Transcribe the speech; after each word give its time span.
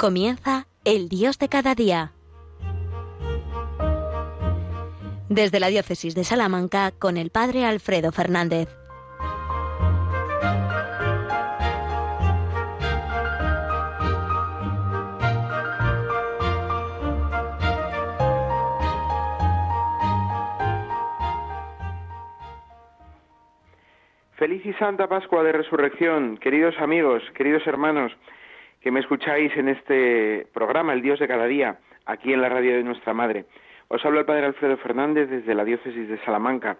Comienza 0.00 0.64
el 0.86 1.10
Dios 1.10 1.38
de 1.38 1.50
cada 1.50 1.74
día. 1.74 2.12
Desde 5.28 5.60
la 5.60 5.66
Diócesis 5.66 6.14
de 6.14 6.24
Salamanca 6.24 6.90
con 6.98 7.18
el 7.18 7.28
Padre 7.28 7.66
Alfredo 7.66 8.10
Fernández. 8.10 8.70
Feliz 24.36 24.64
y 24.64 24.72
Santa 24.78 25.06
Pascua 25.10 25.42
de 25.42 25.52
Resurrección, 25.52 26.38
queridos 26.38 26.74
amigos, 26.78 27.22
queridos 27.36 27.66
hermanos 27.66 28.12
que 28.80 28.90
me 28.90 29.00
escucháis 29.00 29.54
en 29.56 29.68
este 29.68 30.46
programa, 30.54 30.94
El 30.94 31.02
Dios 31.02 31.18
de 31.18 31.28
cada 31.28 31.46
día, 31.46 31.78
aquí 32.06 32.32
en 32.32 32.40
la 32.40 32.48
radio 32.48 32.76
de 32.76 32.82
nuestra 32.82 33.12
Madre. 33.12 33.44
Os 33.88 34.04
habla 34.04 34.20
el 34.20 34.26
Padre 34.26 34.46
Alfredo 34.46 34.76
Fernández 34.78 35.28
desde 35.28 35.54
la 35.54 35.64
Diócesis 35.64 36.08
de 36.08 36.18
Salamanca 36.24 36.78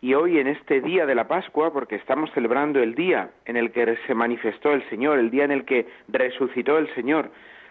y 0.00 0.14
hoy 0.14 0.38
en 0.38 0.46
este 0.46 0.80
día 0.80 1.04
de 1.06 1.14
la 1.14 1.28
Pascua, 1.28 1.72
porque 1.72 1.96
estamos 1.96 2.30
celebrando 2.32 2.82
el 2.82 2.94
día 2.94 3.30
en 3.44 3.56
el 3.56 3.70
que 3.70 3.96
se 4.06 4.14
manifestó 4.14 4.72
el 4.72 4.88
Señor, 4.88 5.18
el 5.18 5.30
día 5.30 5.44
en 5.44 5.52
el 5.52 5.64
que 5.64 5.86
resucitó 6.08 6.78
el 6.78 6.92
Señor. 6.94 7.30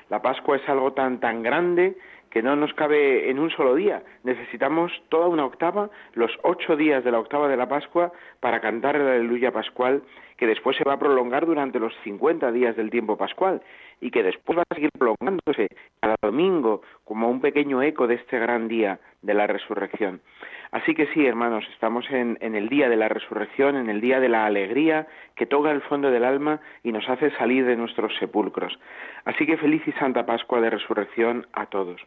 La 0.10 0.22
Pascua 0.22 0.58
es 0.58 0.70
algo 0.70 0.94
tan 0.94 1.20
tan 1.20 1.42
grande 1.42 1.96
que 2.32 2.42
no 2.42 2.56
nos 2.56 2.74
cabe 2.74 3.30
en 3.30 3.38
un 3.40 3.52
solo 3.52 3.76
día. 3.76 4.02
Necesitamos 4.24 4.92
toda 5.10 5.28
una 5.28 5.46
octava, 5.46 5.90
los 6.14 6.32
ocho 6.44 6.76
días 6.76 7.04
de 7.04 7.12
la 7.12 7.20
octava 7.20 7.48
de 7.48 7.58
la 7.58 7.68
Pascua, 7.68 8.12
para 8.40 8.62
cantar 8.62 8.96
el 8.96 9.08
aleluya 9.08 9.52
pascual, 9.52 10.02
que 10.38 10.48
después 10.48 10.76
se 10.76 10.84
va 10.84 10.94
a 10.94 11.00
prolongar 11.00 11.46
durante 11.46 11.78
los 11.80 11.94
cincuenta 12.04 12.52
días 12.52 12.76
del 12.76 12.90
tiempo 12.90 13.16
pascual 13.16 13.62
y 14.00 14.10
que 14.10 14.24
después 14.24 14.58
va 14.58 14.64
a 14.68 14.74
seguir 14.74 14.90
prolongándose 14.98 15.68
cada 16.00 16.16
domingo 16.20 16.82
como 17.04 17.30
un 17.30 17.42
pequeño 17.42 17.84
eco 17.84 18.08
de 18.08 18.16
este 18.16 18.40
gran 18.40 18.68
día 18.68 19.00
de 19.22 19.36
la 19.36 19.46
resurrección. 19.46 20.22
Así 20.72 20.96
que 20.96 21.06
sí, 21.14 21.28
hermanos, 21.28 21.64
estamos 21.74 22.10
en, 22.10 22.38
en 22.42 22.56
el 22.56 22.70
día 22.70 22.90
de 22.90 22.96
la 22.96 23.10
resurrección, 23.10 23.76
en 23.76 23.90
el 23.90 24.02
día 24.02 24.20
de 24.20 24.30
la 24.30 24.46
alegría 24.46 25.06
que 25.36 25.46
toca 25.46 25.70
el 25.70 25.82
fondo 25.82 26.10
del 26.10 26.24
alma 26.24 26.62
y 26.82 26.92
nos 26.92 27.08
hace 27.08 27.30
salir 27.32 27.66
de 27.66 27.76
nuestros 27.76 28.16
sepulcros. 28.18 28.80
Así 29.26 29.46
que 29.46 29.58
feliz 29.58 29.86
y 29.86 29.92
santa 29.92 30.26
Pascua 30.26 30.62
de 30.62 30.70
resurrección 30.70 31.46
a 31.54 31.68
todos. 31.68 32.02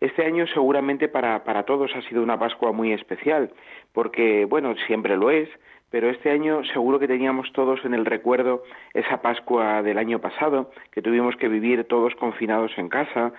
Este 0.00 0.24
año 0.24 0.46
seguramente 0.48 1.08
para, 1.08 1.44
para 1.44 1.64
todos 1.64 1.94
ha 1.94 2.02
sido 2.02 2.22
una 2.22 2.38
Pascua 2.38 2.72
muy 2.72 2.92
especial, 2.92 3.50
porque, 3.92 4.44
bueno, 4.44 4.74
siempre 4.86 5.16
lo 5.16 5.30
es, 5.30 5.48
pero 5.90 6.10
este 6.10 6.30
año 6.30 6.64
seguro 6.64 6.98
que 6.98 7.08
teníamos 7.08 7.52
todos 7.52 7.84
en 7.84 7.94
el 7.94 8.04
recuerdo 8.04 8.62
esa 8.92 9.22
Pascua 9.22 9.82
del 9.82 9.98
año 9.98 10.20
pasado, 10.20 10.70
que 10.90 11.02
tuvimos 11.02 11.36
que 11.36 11.48
vivir 11.48 11.84
todos 11.84 12.14
confinados 12.16 12.76
en 12.76 12.88
casa, 12.88 13.32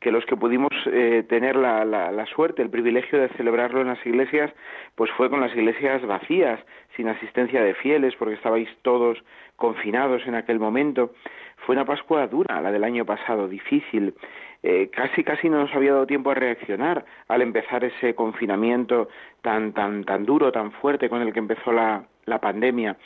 que 0.00 0.12
los 0.12 0.26
que 0.26 0.36
pudimos 0.36 0.70
eh, 0.86 1.24
tener 1.28 1.56
la, 1.56 1.84
la, 1.84 2.12
la, 2.12 2.26
suerte, 2.26 2.60
el 2.60 2.68
privilegio 2.68 3.18
de 3.18 3.30
celebrarlo 3.30 3.80
en 3.80 3.88
las 3.88 4.04
iglesias, 4.04 4.52
pues 4.94 5.10
fue 5.12 5.30
con 5.30 5.40
las 5.40 5.56
iglesias 5.56 6.04
vacías, 6.04 6.60
sin 6.94 7.08
asistencia 7.08 7.62
de 7.62 7.74
fieles, 7.74 8.14
porque 8.16 8.34
estabais 8.34 8.68
todos 8.82 9.24
confinados 9.56 10.26
en 10.26 10.34
aquel 10.34 10.60
momento. 10.60 11.12
Fue 11.64 11.74
una 11.74 11.86
Pascua 11.86 12.26
dura, 12.26 12.60
la 12.60 12.70
del 12.70 12.84
año 12.84 13.06
pasado, 13.06 13.48
difícil. 13.48 14.14
Eh, 14.66 14.88
casi 14.90 15.22
casi 15.22 15.50
no 15.50 15.58
nos 15.58 15.74
había 15.74 15.92
dado 15.92 16.06
tiempo 16.06 16.30
a 16.30 16.34
reaccionar 16.34 17.04
al 17.28 17.42
empezar 17.42 17.84
ese 17.84 18.14
confinamiento 18.14 19.10
tan 19.42 19.74
tan 19.74 20.04
tan 20.04 20.24
duro, 20.24 20.52
tan 20.52 20.72
fuerte 20.72 21.10
con 21.10 21.20
el 21.20 21.34
que 21.34 21.38
empezó 21.38 21.70
la, 21.70 22.06
pandemia. 22.40 22.96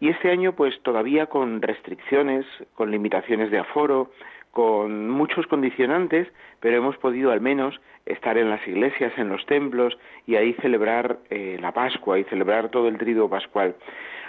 Y 0.00 0.08
este 0.08 0.32
año, 0.32 0.56
pues 0.56 0.82
todavía 0.82 1.26
con 1.26 1.62
restricciones, 1.62 2.44
con 2.74 2.90
limitaciones 2.90 3.52
de 3.52 3.60
aforo, 3.60 4.10
con 4.50 5.08
muchos 5.08 5.46
condicionantes, 5.46 6.26
pero 6.58 6.78
hemos 6.78 6.96
podido 6.96 7.30
al 7.30 7.40
menos 7.40 7.80
estar 8.04 8.36
en 8.36 8.50
las 8.50 8.66
iglesias, 8.66 9.12
en 9.16 9.28
los 9.28 9.46
templos 9.46 9.96
y 10.26 10.34
ahí 10.34 10.54
celebrar 10.54 11.18
eh, 11.30 11.56
la 11.60 11.70
Pascua 11.70 12.18
y 12.18 12.24
celebrar 12.24 12.68
todo 12.70 12.88
el 12.88 12.98
triduo 12.98 13.30
pascual. 13.30 13.76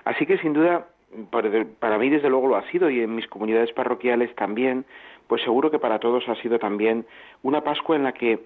Así 0.05 0.27
que 0.27 0.37
sin 0.37 0.53
duda, 0.53 0.85
para 1.79 1.97
mí 1.97 2.09
desde 2.09 2.29
luego 2.29 2.49
lo 2.49 2.55
ha 2.55 2.69
sido 2.69 2.91
y 2.91 3.01
en 3.01 3.15
mis 3.15 3.27
comunidades 3.27 3.73
parroquiales 3.73 4.33
también, 4.35 4.85
pues 5.31 5.43
seguro 5.43 5.71
que 5.71 5.79
para 5.79 5.99
todos 5.99 6.27
ha 6.27 6.35
sido 6.41 6.59
también 6.59 7.05
una 7.41 7.61
Pascua 7.61 7.95
en 7.95 8.03
la 8.03 8.11
que 8.11 8.39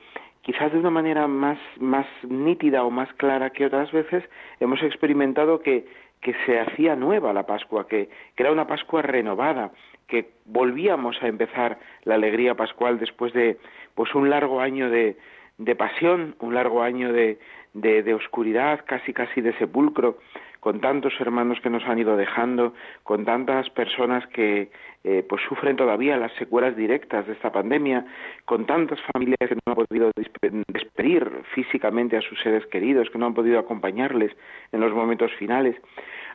quizás 0.44 0.72
de 0.72 0.78
una 0.78 0.92
manera 0.92 1.26
más, 1.26 1.58
más 1.80 2.06
nítida 2.22 2.84
o 2.84 2.92
más 2.92 3.12
clara 3.14 3.50
que 3.50 3.66
otras 3.66 3.92
veces 3.92 4.24
hemos 4.60 4.84
experimentado 4.84 5.62
que, 5.62 5.88
que 6.22 6.36
se 6.46 6.60
hacía 6.60 6.96
nueva 6.96 7.34
la 7.34 7.48
Pascua, 7.48 7.88
que, 7.88 8.08
era 8.38 8.52
una 8.52 8.68
Pascua 8.68 9.02
renovada, 9.02 9.72
que 10.08 10.34
volvíamos 10.46 11.18
a 11.24 11.28
empezar 11.28 11.80
la 12.04 12.14
alegría 12.14 12.54
pascual 12.54 13.00
después 13.00 13.34
de 13.34 13.58
pues 13.96 14.14
un 14.14 14.30
largo 14.30 14.62
año 14.62 14.92
de, 14.92 15.18
de 15.58 15.76
pasión, 15.76 16.36
un 16.40 16.54
largo 16.54 16.84
año 16.84 17.12
de, 17.12 17.40
de, 17.74 18.14
oscuridad, 18.14 18.82
casi 18.86 19.12
casi 19.12 19.42
de 19.42 19.58
sepulcro, 19.58 20.20
con 20.66 20.82
tantos 20.82 21.14
hermanos 21.20 21.60
que 21.62 21.70
nos 21.70 21.84
han 21.86 22.00
ido 22.00 22.18
dejando, 22.18 22.74
con 23.04 23.24
tantas 23.24 23.70
personas 23.70 24.26
que 24.30 24.72
eh, 25.04 25.24
pues 25.30 25.44
sufren 25.48 25.76
todavía 25.76 26.18
las 26.18 26.34
secuelas 26.40 26.76
directas 26.76 27.28
de 27.28 27.34
esta 27.34 27.52
pandemia, 27.52 28.04
con 28.46 28.66
tantas 28.66 29.00
familias 29.14 29.48
que 29.48 29.54
no 29.54 29.62
han 29.68 29.76
podido 29.76 30.10
despedir 30.16 31.44
físicamente 31.54 32.18
a 32.18 32.22
sus 32.22 32.42
seres 32.42 32.66
queridos, 32.66 33.12
que 33.12 33.20
no 33.20 33.28
han 33.28 33.36
podido 33.36 33.60
acompañarles 33.60 34.36
en 34.72 34.80
los 34.80 34.92
momentos 34.92 35.32
finales. 35.38 35.76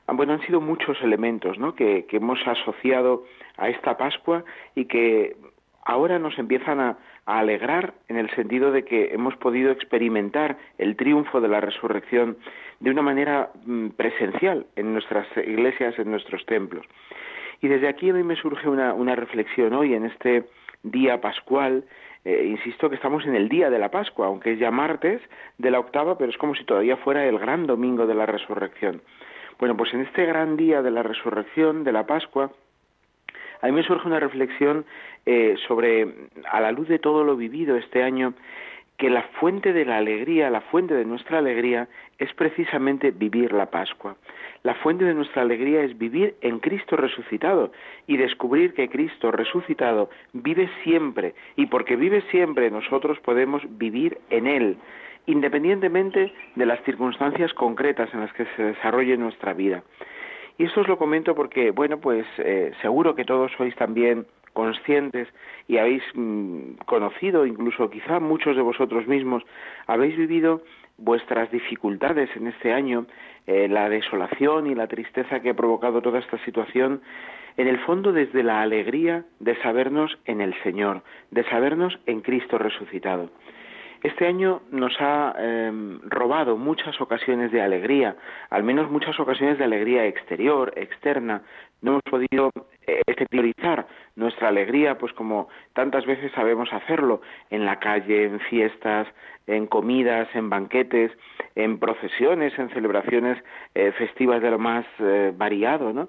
Ah, 0.07 0.13
bueno, 0.13 0.35
han 0.35 0.47
sido 0.47 0.61
muchos 0.61 1.03
elementos 1.03 1.59
¿no? 1.59 1.75
que, 1.75 2.07
que 2.07 2.19
hemos 2.19 2.39
asociado 2.47 3.25
a 3.57 3.69
esta 3.69 3.97
Pascua 3.97 4.45
y 4.77 4.85
que 4.85 5.35
ahora 5.85 6.19
nos 6.19 6.39
empiezan 6.39 6.81
a, 6.81 6.99
alegrar 7.27 7.95
en 8.09 8.17
el 8.17 8.29
sentido 8.31 8.73
de 8.73 8.85
que 8.85 9.15
hemos 9.15 9.37
podido 9.37 9.71
experimentar 9.71 10.57
el 10.79 10.97
triunfo 10.97 11.41
de 11.41 11.47
la 11.47 11.61
resurrección 11.61 12.39
de 12.81 12.91
una 12.91 13.03
manera 13.03 13.51
mm, 13.67 13.91
presencial 13.91 14.67
en 14.75 14.93
nuestras 14.93 15.29
iglesias, 15.37 15.97
en 15.99 16.11
nuestros 16.11 16.45
templos. 16.47 16.85
Y 17.61 17.69
desde 17.69 17.87
aquí 17.87 18.11
a 18.11 18.15
mí 18.15 18.25
me 18.25 18.35
surge 18.35 18.69
una, 18.69 18.95
una 18.95 19.15
reflexión 19.15 19.75
hoy 19.75 19.95
en 19.95 20.07
este 20.07 20.45
día 20.83 21.21
pascual. 21.21 21.85
Eh, 22.25 22.47
insisto 22.47 22.89
que 22.89 22.97
estamos 22.97 23.25
en 23.25 23.37
el 23.37 23.49
día 23.49 23.71
de 23.71 23.79
la 23.79 23.91
Pascua, 23.91 24.27
aunque 24.27 24.53
es 24.53 24.59
ya 24.59 24.71
martes 24.71 25.23
de 25.59 25.71
la 25.71 25.79
octava, 25.79 26.19
pero 26.19 26.31
es 26.31 26.39
como 26.39 26.55
si 26.55 26.65
todavía 26.65 26.97
fuera 26.97 27.27
el 27.27 27.39
gran 27.39 27.67
domingo 27.67 28.07
de 28.07 28.15
la 28.15 28.27
resurrección. 28.27 29.03
Bueno, 29.59 29.77
pues 29.77 29.93
en 29.95 30.01
este 30.01 30.25
gran 30.25 30.57
día 30.57 30.83
de 30.83 30.91
la 30.91 31.03
resurrección, 31.03 31.85
de 31.85 31.93
la 31.93 32.07
Pascua, 32.07 32.51
a 33.63 33.67
mí 33.67 33.73
me 33.73 33.83
surge 33.83 34.07
una 34.07 34.21
reflexión 34.21 34.85
eh, 35.27 35.57
sobre, 35.69 36.09
a 36.51 36.61
la 36.61 36.73
luz 36.73 36.89
de 36.89 36.99
todo 36.99 37.25
lo 37.25 37.37
vivido 37.37 37.77
este 37.77 38.03
año, 38.03 38.35
que 38.97 39.09
la 39.09 39.23
fuente 39.41 39.73
de 39.73 39.87
la 39.87 39.97
alegría, 39.97 40.51
la 40.51 40.61
fuente 40.61 40.95
de 40.95 41.07
nuestra 41.07 41.39
alegría, 41.39 41.89
es 42.19 42.33
precisamente 42.35 43.11
vivir 43.13 43.53
la 43.53 43.71
Pascua. 43.71 44.17
La 44.63 44.75
fuente 44.75 45.07
de 45.07 45.15
nuestra 45.15 45.41
alegría 45.41 45.83
es 45.83 45.97
vivir 45.97 46.35
en 46.43 46.59
Cristo 46.59 46.97
resucitado 46.97 47.73
y 48.07 48.19
descubrir 48.19 48.75
que 48.75 48.91
Cristo 48.91 49.31
resucitado 49.31 50.11
vive 50.35 50.69
siempre 50.85 51.35
y 51.57 51.67
porque 51.67 51.97
vive 51.97 52.23
siempre 52.31 52.71
nosotros 52.71 53.19
podemos 53.21 53.63
vivir 53.79 54.19
en 54.29 54.47
Él 54.47 54.77
independientemente 55.27 56.33
de 56.57 56.67
las 56.67 56.83
circunstancias 56.85 57.53
concretas 57.55 58.13
en 58.13 58.21
las 58.21 58.33
que 58.33 58.47
se 58.57 58.63
desarrolle 58.63 59.17
nuestra 59.17 59.53
vida. 59.53 59.83
Y 60.59 60.65
esto 60.65 60.83
os 60.83 60.89
lo 60.89 60.99
comento 60.99 61.35
porque, 61.35 61.71
bueno, 61.71 61.99
pues 61.99 62.27
eh, 62.39 62.73
seguro 62.83 63.15
que 63.15 63.25
todos 63.25 63.51
sois 63.57 63.75
también 63.77 64.27
conscientes 64.53 65.29
y 65.69 65.79
habéis 65.79 66.03
mmm, 66.15 66.75
conocido, 66.87 67.47
incluso 67.47 67.91
quizá 67.91 68.21
muchos 68.21 68.57
de 68.57 68.63
vosotros 68.63 69.07
mismos, 69.07 69.43
habéis 69.87 70.17
vivido 70.17 70.63
vuestras 70.99 71.51
dificultades 71.51 72.29
en 72.37 72.49
este 72.49 72.73
año, 72.73 73.07
eh, 73.47 73.69
la 73.69 73.89
desolación 73.89 74.67
y 74.67 74.75
la 74.75 74.87
tristeza 74.87 75.41
que 75.41 75.51
ha 75.51 75.55
provocado 75.55 76.03
toda 76.03 76.19
esta 76.19 76.39
situación, 76.45 77.01
en 77.57 77.69
el 77.69 77.79
fondo 77.81 78.13
desde 78.13 78.43
la 78.43 78.61
alegría 78.61 79.25
de 79.39 79.57
sabernos 79.63 80.19
en 80.25 80.41
el 80.41 80.55
Señor, 80.63 81.03
de 81.31 81.45
sabernos 81.45 81.99
en 82.07 82.21
Cristo 82.21 82.59
resucitado. 82.59 83.31
Este 84.03 84.27
año 84.27 84.63
nos 84.71 84.97
ha 84.99 85.35
eh, 85.39 85.71
robado 86.05 86.57
muchas 86.57 86.99
ocasiones 87.03 87.53
de 87.53 87.61
alegría, 87.61 88.17
al 88.49 88.63
menos 88.63 88.91
muchas 88.91 89.21
ocasiones 89.21 89.59
de 89.59 89.65
alegría 89.65 90.07
exterior, 90.07 90.73
externa. 90.75 91.43
No 91.83 91.91
hemos 91.93 92.03
podido 92.05 92.51
eh, 92.87 93.03
exteriorizar 93.07 93.87
nuestra 94.17 94.49
alegría, 94.49 94.97
pues 94.97 95.13
como 95.13 95.49
tantas 95.75 96.07
veces 96.07 96.33
sabemos 96.33 96.73
hacerlo, 96.73 97.21
en 97.51 97.67
la 97.67 97.79
calle, 97.79 98.25
en 98.25 98.41
fiestas, 98.41 99.07
en 99.47 99.67
comidas, 99.67 100.29
en 100.35 100.49
banquetes, 100.49 101.13
en 101.55 101.79
procesiones, 101.79 102.59
en 102.59 102.71
celebraciones 102.71 103.37
eh, 103.75 103.93
festivas 103.99 104.41
de 104.41 104.51
lo 104.51 104.59
más 104.59 104.87
eh, 105.01 105.31
variado, 105.37 105.93
¿no? 105.93 106.09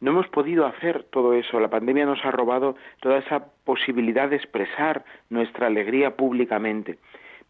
No 0.00 0.12
hemos 0.12 0.28
podido 0.28 0.66
hacer 0.66 1.04
todo 1.04 1.34
eso. 1.34 1.60
La 1.60 1.68
pandemia 1.68 2.06
nos 2.06 2.24
ha 2.24 2.30
robado 2.30 2.74
toda 3.00 3.18
esa 3.18 3.46
posibilidad 3.64 4.28
de 4.28 4.36
expresar 4.36 5.04
nuestra 5.30 5.66
alegría 5.68 6.16
públicamente 6.16 6.98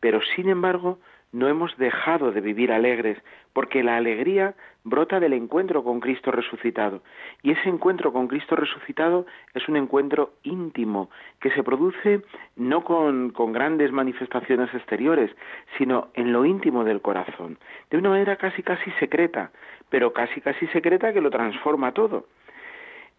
pero 0.01 0.21
sin 0.35 0.49
embargo 0.49 0.99
no 1.33 1.49
hemos 1.49 1.77
dejado 1.77 2.33
de 2.33 2.41
vivir 2.41 2.73
alegres, 2.73 3.19
porque 3.53 3.83
la 3.83 3.97
alegría 3.97 4.55
brota 4.83 5.21
del 5.21 5.33
encuentro 5.33 5.85
con 5.85 6.01
Cristo 6.01 6.31
resucitado. 6.31 7.03
Y 7.43 7.53
ese 7.53 7.69
encuentro 7.69 8.13
con 8.13 8.27
Cristo 8.27 8.57
resucitado 8.57 9.27
es 9.55 9.69
un 9.69 9.77
encuentro 9.77 10.33
íntimo, 10.43 11.11
que 11.41 11.51
se 11.51 11.63
produce 11.63 12.23
no 12.57 12.83
con, 12.85 13.33
grandes 13.53 13.93
manifestaciones 13.93 14.73
exteriores, 14.75 15.31
sino 15.79 16.09
en 16.15 16.33
lo 16.33 16.45
íntimo 16.45 16.85
del 16.85 17.01
corazón, 17.01 17.59
de 17.91 17.99
una 17.99 18.11
manera 18.11 18.37
casi 18.37 18.63
casi 18.63 18.91
secreta, 18.93 19.51
pero 19.89 20.13
casi 20.13 20.41
casi 20.41 20.67
secreta 20.69 21.13
que 21.13 21.21
lo 21.21 21.31
transforma 21.31 21.93
todo. 21.93 22.27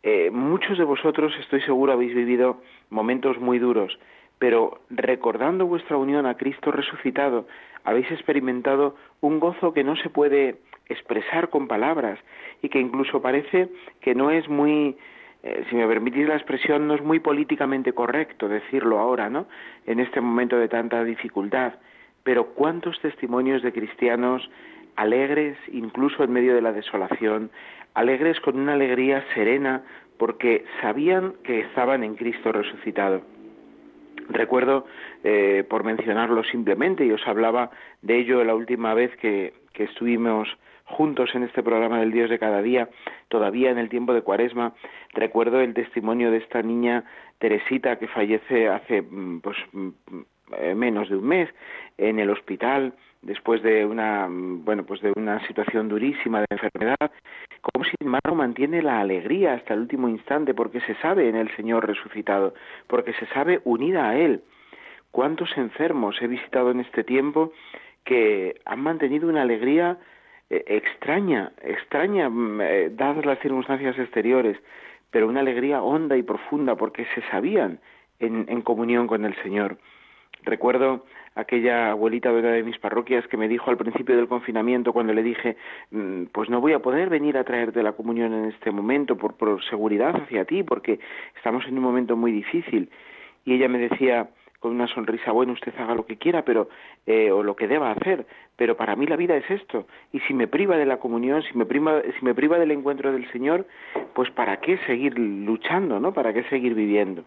Eh, 0.04 0.32
muchos 0.32 0.78
de 0.78 0.84
vosotros, 0.84 1.34
estoy 1.40 1.62
seguro, 1.62 1.94
habéis 1.94 2.16
vivido 2.16 2.62
momentos 2.90 3.40
muy 3.40 3.60
duros, 3.60 3.98
pero 4.42 4.80
recordando 4.90 5.68
vuestra 5.68 5.98
unión 5.98 6.26
a 6.26 6.34
Cristo 6.34 6.72
resucitado, 6.72 7.46
habéis 7.84 8.10
experimentado 8.10 8.96
un 9.22 9.40
gozo 9.40 9.72
que 9.72 9.84
no 9.84 9.96
se 9.98 10.10
puede 10.10 10.56
expresar 10.88 11.52
con 11.52 11.68
palabras 11.68 12.18
y 12.64 12.70
que 12.70 12.80
incluso 12.80 13.22
parece 13.22 13.70
que 14.02 14.16
no 14.16 14.32
es 14.32 14.50
muy, 14.50 14.98
eh, 15.44 15.64
si 15.70 15.76
me 15.76 15.86
permitís 15.86 16.28
la 16.28 16.38
expresión, 16.38 16.88
no 16.88 16.96
es 16.96 17.04
muy 17.04 17.20
políticamente 17.20 17.94
correcto 17.94 18.50
decirlo 18.50 18.98
ahora, 18.98 19.30
¿no? 19.30 19.46
En 19.86 20.00
este 20.00 20.22
momento 20.22 20.58
de 20.58 20.70
tanta 20.70 21.04
dificultad. 21.04 21.74
Pero 22.24 22.56
cuántos 22.56 23.00
testimonios 23.00 23.62
de 23.62 23.72
cristianos 23.72 24.50
alegres, 24.96 25.56
incluso 25.72 26.24
en 26.24 26.32
medio 26.32 26.56
de 26.56 26.64
la 26.64 26.74
desolación, 26.74 27.52
alegres 27.94 28.40
con 28.40 28.60
una 28.60 28.74
alegría 28.74 29.24
serena, 29.36 29.84
porque 30.18 30.66
sabían 30.82 31.34
que 31.44 31.60
estaban 31.60 32.04
en 32.04 32.16
Cristo 32.16 32.52
resucitado. 32.52 33.22
Recuerdo, 34.34 34.86
eh, 35.24 35.64
por 35.70 35.84
mencionarlo 35.84 36.44
simplemente, 36.44 37.06
y 37.06 37.12
os 37.12 37.28
hablaba 37.28 37.72
de 38.02 38.20
ello 38.20 38.44
la 38.44 38.56
última 38.56 38.94
vez 38.94 39.16
que, 39.18 39.54
que 39.74 39.84
estuvimos 39.84 40.48
juntos 40.86 41.34
en 41.34 41.44
este 41.44 41.64
programa 41.64 42.00
del 42.00 42.12
Dios 42.12 42.30
de 42.30 42.40
cada 42.40 42.62
día, 42.62 42.90
todavía 43.30 43.72
en 43.72 43.78
el 43.78 43.90
tiempo 43.90 44.14
de 44.14 44.22
Cuaresma, 44.22 44.74
recuerdo 45.14 45.60
el 45.62 45.74
testimonio 45.74 46.32
de 46.32 46.38
esta 46.38 46.62
niña 46.62 47.06
Teresita 47.40 47.98
que 47.98 48.08
fallece 48.08 48.68
hace 48.68 49.02
mm, 49.02 49.40
pues 49.42 49.58
mm, 49.72 49.90
eh, 50.58 50.76
menos 50.76 51.10
de 51.10 51.16
un 51.16 51.28
mes 51.28 51.50
en 51.98 52.20
el 52.20 52.30
hospital 52.30 52.94
después 53.22 53.62
de 53.62 53.86
una 53.86 54.28
bueno 54.30 54.84
pues 54.84 55.02
de 55.02 55.14
una 55.16 55.46
situación 55.48 55.90
durísima 55.90 56.40
de 56.40 56.48
enfermedad 56.50 57.12
como 57.62 57.86
sin 57.86 58.08
embargo 58.08 58.36
mantiene 58.36 58.82
la 58.82 59.00
alegría 59.00 59.54
hasta 59.54 59.74
el 59.74 59.82
último 59.82 60.10
instante 60.10 60.54
porque 60.54 60.82
se 60.82 60.96
sabe 60.96 61.30
en 61.30 61.36
el 61.36 61.56
Señor 61.56 61.88
resucitado 61.88 62.54
porque 62.88 63.14
se 63.14 63.28
sabe 63.28 63.62
unida 63.64 64.10
a 64.10 64.18
él 64.18 64.42
cuántos 65.12 65.56
enfermos 65.58 66.22
he 66.22 66.28
visitado 66.28 66.72
en 66.72 66.80
este 66.80 67.04
tiempo 67.04 67.52
que 68.04 68.60
han 68.66 68.82
mantenido 68.82 69.30
una 69.30 69.44
alegría 69.44 69.98
eh, 70.50 70.64
extraña, 70.68 71.52
extraña, 71.62 72.30
mm, 72.30 72.62
eh, 72.62 72.90
dadas 72.92 73.26
las 73.26 73.40
circunstancias 73.40 73.98
exteriores, 73.98 74.58
pero 75.12 75.28
una 75.28 75.42
alegría 75.42 75.82
honda 75.82 76.18
y 76.18 76.24
profunda 76.24 76.76
porque 76.76 77.06
se 77.16 77.22
sabían 77.30 77.80
en, 78.20 78.46
en 78.50 78.62
comunión 78.62 79.08
con 79.08 79.26
el 79.26 79.36
Señor. 79.44 79.78
Recuerdo 80.44 81.06
aquella 81.36 81.92
abuelita 81.92 82.32
de 82.32 82.40
una 82.40 82.52
de 82.52 82.64
mis 82.64 82.78
parroquias 82.78 83.26
que 83.28 83.38
me 83.38 83.48
dijo 83.48 83.70
al 83.70 83.78
principio 83.78 84.16
del 84.16 84.28
confinamiento 84.28 84.94
cuando 84.94 85.14
le 85.14 85.24
dije 85.24 85.56
mm, 85.92 86.26
pues 86.34 86.50
no 86.50 86.60
voy 86.60 86.74
a 86.74 86.80
poder 86.80 87.10
venir 87.10 87.38
a 87.38 87.44
traerte 87.44 87.84
la 87.84 87.94
comunión 87.94 88.34
en 88.34 88.46
este 88.46 88.72
momento 88.72 89.16
por, 89.16 89.36
por 89.36 89.64
seguridad 89.66 90.16
hacia 90.16 90.46
ti 90.46 90.64
porque 90.64 91.00
estamos 91.38 91.66
en 91.68 91.78
un 91.78 91.84
momento 91.84 92.18
muy 92.18 92.32
difícil 92.32 92.90
y 93.46 93.54
ella 93.54 93.70
me 93.70 93.80
decía 93.80 94.30
con 94.62 94.74
una 94.74 94.88
sonrisa, 94.88 95.32
bueno, 95.32 95.54
usted 95.54 95.74
haga 95.80 95.96
lo 95.96 96.06
que 96.06 96.18
quiera, 96.18 96.46
pero 96.46 96.70
eh, 97.08 97.32
o 97.32 97.42
lo 97.42 97.56
que 97.56 97.68
deba 97.68 97.90
hacer, 97.92 98.28
pero 98.56 98.78
para 98.78 98.96
mí 98.96 99.08
la 99.08 99.16
vida 99.16 99.36
es 99.36 99.50
esto. 99.50 99.88
Y 100.14 100.20
si 100.20 100.36
me 100.36 100.48
priva 100.48 100.78
de 100.78 100.86
la 100.86 100.98
comunión, 100.98 101.42
si 101.42 101.58
me 101.58 101.66
priva, 101.66 102.00
si 102.04 102.24
me 102.24 102.36
priva 102.36 102.60
del 102.60 102.70
encuentro 102.70 103.12
del 103.12 103.30
Señor, 103.32 103.66
pues 104.14 104.30
para 104.30 104.58
qué 104.58 104.78
seguir 104.86 105.18
luchando, 105.18 106.00
¿no? 106.00 106.14
¿Para 106.14 106.32
qué 106.32 106.44
seguir 106.44 106.76
viviendo? 106.76 107.24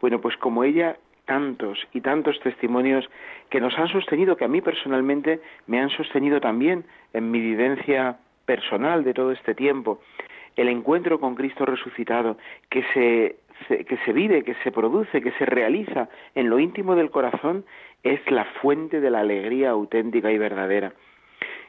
Bueno, 0.00 0.20
pues 0.20 0.36
como 0.36 0.64
ella, 0.64 0.96
tantos 1.24 1.78
y 1.92 2.00
tantos 2.00 2.38
testimonios 2.40 3.08
que 3.50 3.60
nos 3.60 3.78
han 3.78 3.88
sostenido, 3.88 4.36
que 4.36 4.44
a 4.44 4.48
mí 4.48 4.60
personalmente 4.60 5.40
me 5.66 5.80
han 5.80 5.90
sostenido 5.90 6.40
también 6.40 6.84
en 7.12 7.30
mi 7.30 7.40
vivencia 7.40 8.18
personal 8.46 9.04
de 9.04 9.14
todo 9.14 9.32
este 9.32 9.54
tiempo. 9.54 10.00
El 10.56 10.68
encuentro 10.68 11.18
con 11.18 11.34
Cristo 11.34 11.64
resucitado, 11.64 12.36
que 12.68 12.84
se 12.92 13.36
que 13.68 13.96
se 14.04 14.12
vive, 14.12 14.42
que 14.42 14.54
se 14.64 14.72
produce, 14.72 15.22
que 15.22 15.30
se 15.32 15.46
realiza 15.46 16.08
en 16.34 16.50
lo 16.50 16.58
íntimo 16.58 16.96
del 16.96 17.10
corazón, 17.10 17.64
es 18.02 18.20
la 18.30 18.44
fuente 18.60 19.00
de 19.00 19.10
la 19.10 19.20
alegría 19.20 19.70
auténtica 19.70 20.30
y 20.32 20.38
verdadera. 20.38 20.92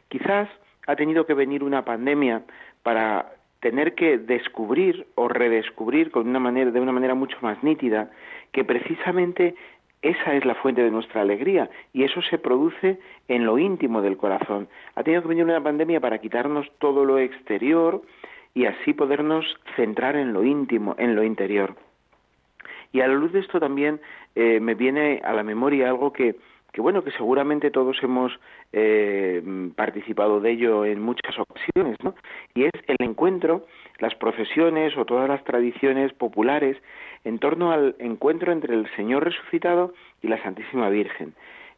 Quizás 0.09 0.49
ha 0.87 0.95
tenido 0.95 1.25
que 1.25 1.33
venir 1.33 1.63
una 1.63 1.85
pandemia 1.85 2.43
para 2.83 3.33
tener 3.59 3.95
que 3.95 4.17
descubrir 4.17 5.07
o 5.15 5.27
redescubrir 5.27 6.11
con 6.11 6.27
una 6.27 6.39
manera, 6.39 6.71
de 6.71 6.79
una 6.79 6.91
manera 6.91 7.15
mucho 7.15 7.37
más 7.41 7.63
nítida 7.63 8.11
que 8.55 8.63
precisamente 8.63 9.53
esa 10.01 10.33
es 10.33 10.45
la 10.45 10.55
fuente 10.55 10.81
de 10.81 10.89
nuestra 10.89 11.19
alegría 11.19 11.69
y 11.91 12.05
eso 12.05 12.21
se 12.21 12.37
produce 12.37 12.99
en 13.27 13.45
lo 13.45 13.59
íntimo 13.59 14.01
del 14.01 14.15
corazón. 14.15 14.69
Ha 14.95 15.03
tenido 15.03 15.21
que 15.21 15.27
venir 15.27 15.43
una 15.43 15.61
pandemia 15.61 15.99
para 15.99 16.19
quitarnos 16.19 16.71
todo 16.79 17.03
lo 17.03 17.19
exterior, 17.19 18.01
y 18.53 18.65
así 18.65 18.93
podernos 18.93 19.45
centrar 19.75 20.15
en 20.15 20.31
lo 20.31 20.43
íntimo, 20.43 20.95
en 20.97 21.15
lo 21.15 21.23
interior. 21.23 21.75
Y 22.93 23.01
a 23.01 23.07
la 23.07 23.13
luz 23.13 23.33
de 23.33 23.41
esto 23.41 23.59
también 23.59 23.99
eh, 24.35 24.61
me 24.61 24.73
viene 24.73 25.21
a 25.25 25.33
la 25.33 25.43
memoria 25.43 25.89
algo 25.89 26.13
que, 26.13 26.37
que 26.71 26.79
bueno, 26.79 27.03
que 27.03 27.11
seguramente 27.11 27.69
todos 27.69 28.01
hemos 28.01 28.31
eh, 28.71 29.43
participado 29.75 30.39
de 30.39 30.51
ello 30.51 30.85
en 30.85 31.01
muchas 31.01 31.37
ocasiones, 31.37 31.97
¿no? 32.01 32.15
Y 32.53 32.63
es 32.63 32.71
el 32.87 32.95
encuentro, 32.99 33.65
las 33.99 34.15
procesiones 34.15 34.97
o 34.97 35.05
todas 35.05 35.29
las 35.29 35.43
tradiciones 35.43 36.13
populares 36.13 36.77
en 37.23 37.39
torno 37.39 37.71
al 37.71 37.95
encuentro 37.99 38.51
entre 38.51 38.75
el 38.75 38.87
Señor 38.95 39.23
resucitado 39.23 39.93
y 40.21 40.27
la 40.27 40.41
Santísima 40.43 40.89
Virgen 40.89 41.33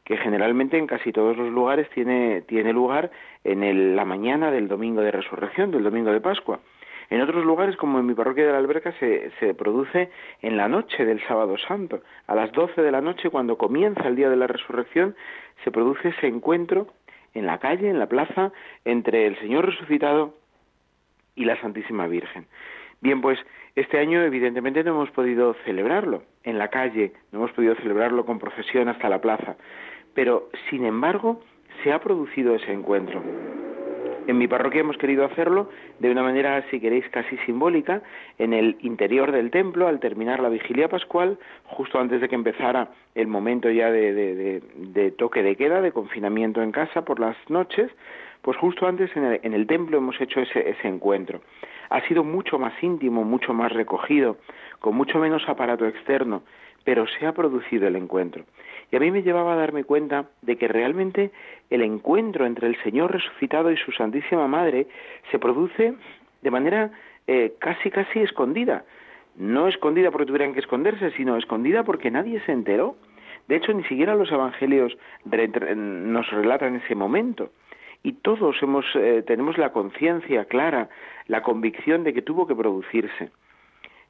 que 0.08 0.16
generalmente 0.16 0.78
en 0.78 0.88
casi 0.88 1.12
todos 1.12 1.36
los 1.36 1.52
lugares 1.52 1.90
tiene, 1.90 2.42
tiene 2.44 2.72
lugar 2.72 3.12
en 3.44 3.94
la 3.94 4.06
mañana 4.06 4.52
del 4.52 4.69
domingo 4.69 5.02
de 5.02 5.12
resurrección, 5.12 5.69
del 5.69 5.84
domingo 5.84 6.14
de 6.14 6.22
Pascua. 6.22 6.62
En 7.09 7.19
otros 7.19 7.44
lugares, 7.44 7.76
como 7.76 8.00
en 8.00 8.06
mi 8.06 8.14
parroquia 8.14 8.45
de 8.45 8.54
la 8.54 8.57
Alberca, 8.57 8.94
se, 9.02 9.31
se 9.42 9.54
produce 9.54 10.09
en 10.42 10.56
la 10.56 10.69
noche 10.69 11.04
del 11.04 11.21
sábado 11.28 11.57
santo. 11.57 12.04
A 12.26 12.36
las 12.36 12.54
doce 12.54 12.81
de 12.81 12.92
la 12.92 13.02
noche, 13.02 13.30
cuando 13.30 13.57
comienza 13.57 14.07
el 14.07 14.16
día 14.16 14.30
de 14.30 14.38
la 14.38 14.47
resurrección, 14.47 15.14
se 15.66 15.71
produce 15.71 16.07
ese 16.07 16.28
encuentro 16.28 16.88
en 17.33 17.45
la 17.45 17.57
calle, 17.57 17.90
en 17.90 18.00
la 18.00 18.07
plaza, 18.07 18.54
entre 18.86 19.28
el 19.28 19.38
Señor 19.40 19.66
resucitado 19.66 20.36
y 21.38 21.46
la 21.46 21.60
Santísima 21.62 22.08
Virgen. 22.08 22.46
Bien, 23.00 23.22
pues 23.22 23.40
este 23.76 24.00
año 24.00 24.22
evidentemente 24.24 24.84
no 24.84 24.92
hemos 24.92 25.12
podido 25.12 25.54
celebrarlo 25.64 26.24
en 26.44 26.58
la 26.58 26.70
calle, 26.70 27.14
no 27.32 27.40
hemos 27.40 27.52
podido 27.52 27.76
celebrarlo 27.76 28.26
con 28.26 28.40
procesión 28.40 28.90
hasta 28.90 29.08
la 29.08 29.22
plaza, 29.22 29.56
pero 30.14 30.50
sin 30.70 30.84
embargo 30.84 31.42
se 31.84 31.94
ha 31.94 32.00
producido 32.00 32.56
ese 32.56 32.74
encuentro. 32.74 33.22
En 34.28 34.38
mi 34.38 34.48
parroquia 34.48 34.82
hemos 34.82 34.98
querido 34.98 35.24
hacerlo 35.24 35.70
de 36.00 36.12
una 36.12 36.22
manera, 36.22 36.62
si 36.70 36.82
queréis, 36.82 37.08
casi 37.10 37.38
simbólica, 37.46 38.02
en 38.38 38.52
el 38.52 38.76
interior 38.82 39.32
del 39.32 39.52
templo, 39.52 39.88
al 39.88 40.02
terminar 40.02 40.42
la 40.42 40.50
vigilia 40.50 40.90
pascual, 40.90 41.38
justo 41.64 41.98
antes 41.98 42.20
de 42.20 42.28
que 42.28 42.36
empezara 42.36 42.90
el 43.16 43.28
momento 43.28 43.70
ya 43.70 43.90
de, 43.90 44.62
toque 45.18 45.44
de 45.44 45.56
queda, 45.56 45.80
de 45.80 45.94
confinamiento 45.94 46.62
en 46.62 46.74
casa 46.74 47.06
por 47.06 47.22
las 47.22 47.38
noches, 47.48 47.90
pues 48.47 48.56
justo 48.59 48.87
antes 48.87 49.11
en 49.13 49.54
el, 49.54 49.68
templo 49.68 49.97
hemos 49.97 50.21
hecho 50.21 50.39
ese, 50.39 50.69
ese 50.69 50.87
encuentro. 50.87 51.42
Ha 51.89 51.99
sido 52.07 52.23
mucho 52.23 52.57
más 52.57 52.71
íntimo, 52.81 53.25
mucho 53.25 53.54
más 53.54 53.73
recogido, 53.73 54.37
con 54.80 54.95
mucho 54.95 55.19
menos 55.19 55.44
aparato 55.49 55.85
externo, 55.85 56.44
pero 56.85 57.06
se 57.07 57.25
ha 57.25 57.33
producido 57.33 57.89
el 57.89 57.97
encuentro. 57.97 58.45
Y 58.89 58.95
a 58.95 59.01
mí 59.01 59.11
me 59.11 59.21
llevaba 59.21 59.51
a 59.51 59.57
darme 59.57 59.83
cuenta 59.83 60.27
de 60.44 60.56
que 60.56 60.69
realmente 60.69 61.31
el 61.69 61.81
encuentro 61.81 62.45
entre 62.45 62.68
el 62.68 62.81
Señor 62.83 63.11
resucitado 63.11 63.69
y 63.69 63.75
su 63.75 63.92
Santísima 63.92 64.47
Madre 64.47 64.87
se 65.30 65.39
produce 65.39 65.95
de 66.42 66.49
manera 66.49 66.92
eh, 67.27 67.56
casi 67.59 67.92
casi 67.92 68.21
escondida. 68.21 68.85
No 69.35 69.68
escondida 69.68 70.09
porque 70.09 70.27
tuvieran 70.27 70.54
que 70.54 70.61
esconderse, 70.61 71.11
sino 71.18 71.35
escondida 71.35 71.83
porque 71.83 72.11
nadie 72.11 72.39
se 72.45 72.54
enteró. 72.54 72.95
De 73.49 73.57
hecho, 73.57 73.73
ni 73.73 73.83
siquiera 73.83 74.16
los 74.16 74.31
evangelios 74.31 74.97
nos 75.25 76.31
relatan 76.31 76.77
ese 76.77 76.95
momento. 76.95 77.49
Y 78.04 78.13
todos 78.13 78.56
hemos, 78.61 78.85
eh, 78.95 79.23
tenemos 79.25 79.57
la 79.57 79.71
conciencia 79.71 80.45
clara, 80.45 80.89
la 81.27 81.42
convicción 81.42 82.04
de 82.04 82.13
que 82.13 82.21
tuvo 82.21 82.47
que 82.47 82.56
producirse. 82.56 83.31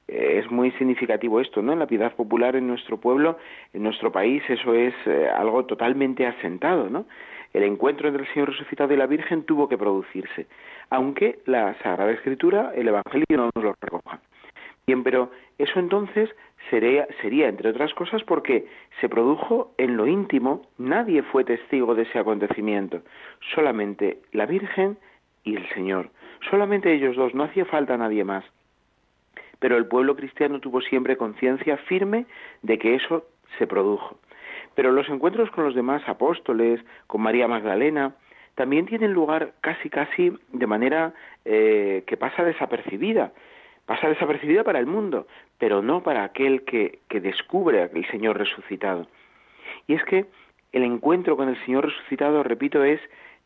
Eh, 0.08 0.40
es 0.44 0.52
muy 0.52 0.72
significativo 0.72 1.42
esto, 1.42 1.62
¿no? 1.62 1.74
En 1.74 1.80
la 1.80 1.88
piedad 1.88 2.14
popular 2.16 2.56
en 2.56 2.68
nuestro 2.68 2.98
pueblo, 2.98 3.38
en 3.74 3.84
nuestro 3.84 4.12
país, 4.12 4.44
eso 4.50 4.74
es 4.74 4.94
eh, 5.06 5.28
algo 5.30 5.66
totalmente 5.66 6.26
asentado, 6.26 6.90
¿no? 6.90 7.06
El 7.54 7.64
encuentro 7.64 8.08
entre 8.08 8.24
el 8.24 8.34
Señor 8.34 8.50
resucitado 8.50 8.94
y 8.94 8.98
la 8.98 9.08
Virgen 9.08 9.44
tuvo 9.44 9.68
que 9.68 9.78
producirse, 9.78 10.48
aunque 10.90 11.40
la 11.46 11.74
Sagrada 11.82 12.12
Escritura, 12.12 12.72
el 12.76 12.88
Evangelio 12.90 13.26
no 13.32 13.50
nos 13.56 13.64
lo 13.64 13.74
recoja. 13.82 14.20
Bien, 14.88 15.04
pero 15.04 15.32
eso 15.58 15.82
entonces 15.82 16.30
sería, 16.70 17.08
sería, 17.22 17.50
entre 17.50 17.72
otras 17.72 17.94
cosas, 17.94 18.24
porque 18.24 18.68
se 19.02 19.10
produjo 19.10 19.74
en 19.78 19.98
lo 19.98 20.08
íntimo, 20.08 20.66
nadie 20.78 21.24
fue 21.24 21.44
testigo 21.44 21.94
de 21.94 22.04
ese 22.04 22.18
acontecimiento, 22.20 23.02
solamente 23.54 24.20
la 24.32 24.46
Virgen 24.46 24.98
y 25.44 25.58
el 25.58 25.68
Señor, 25.74 26.10
solamente 26.50 26.94
ellos 26.94 27.18
dos, 27.18 27.36
no 27.36 27.44
hacía 27.44 27.66
falta 27.66 27.98
nadie 27.98 28.24
más. 28.24 28.46
Pero 29.60 29.76
el 29.76 29.88
pueblo 29.88 30.16
cristiano 30.16 30.62
tuvo 30.62 30.80
siempre 30.80 31.18
conciencia 31.18 31.76
firme 31.90 32.26
de 32.62 32.78
que 32.78 32.96
eso 32.96 33.26
se 33.58 33.68
produjo. 33.68 34.18
Pero 34.74 34.94
los 34.94 35.10
encuentros 35.10 35.52
con 35.52 35.66
los 35.66 35.76
demás 35.76 36.02
apóstoles, 36.08 36.80
con 37.08 37.20
María 37.20 37.50
Magdalena, 37.50 38.16
también 38.56 38.86
tienen 38.86 39.12
lugar 39.12 39.52
casi 39.60 39.90
casi 39.90 40.32
de 40.54 40.68
manera 40.68 41.14
eh, 41.44 42.06
que 42.08 42.16
pasa 42.16 42.46
desapercibida 42.46 43.34
pasa 43.88 44.10
desapercibida 44.10 44.64
para 44.64 44.80
el 44.80 44.86
mundo, 44.86 45.26
pero 45.58 45.82
no 45.82 46.04
para 46.04 46.26
aquel 46.26 46.64
que, 46.66 47.00
que 47.08 47.22
descubre 47.22 47.82
al 47.82 48.06
Señor 48.12 48.38
resucitado. 48.38 49.08
Y 49.88 49.94
es 49.96 50.04
que 50.04 50.26
el 50.74 50.84
encuentro 50.84 51.38
con 51.38 51.48
el 51.50 51.58
Señor 51.66 51.86
resucitado, 51.86 52.44
repito, 52.44 52.84
es 52.84 53.00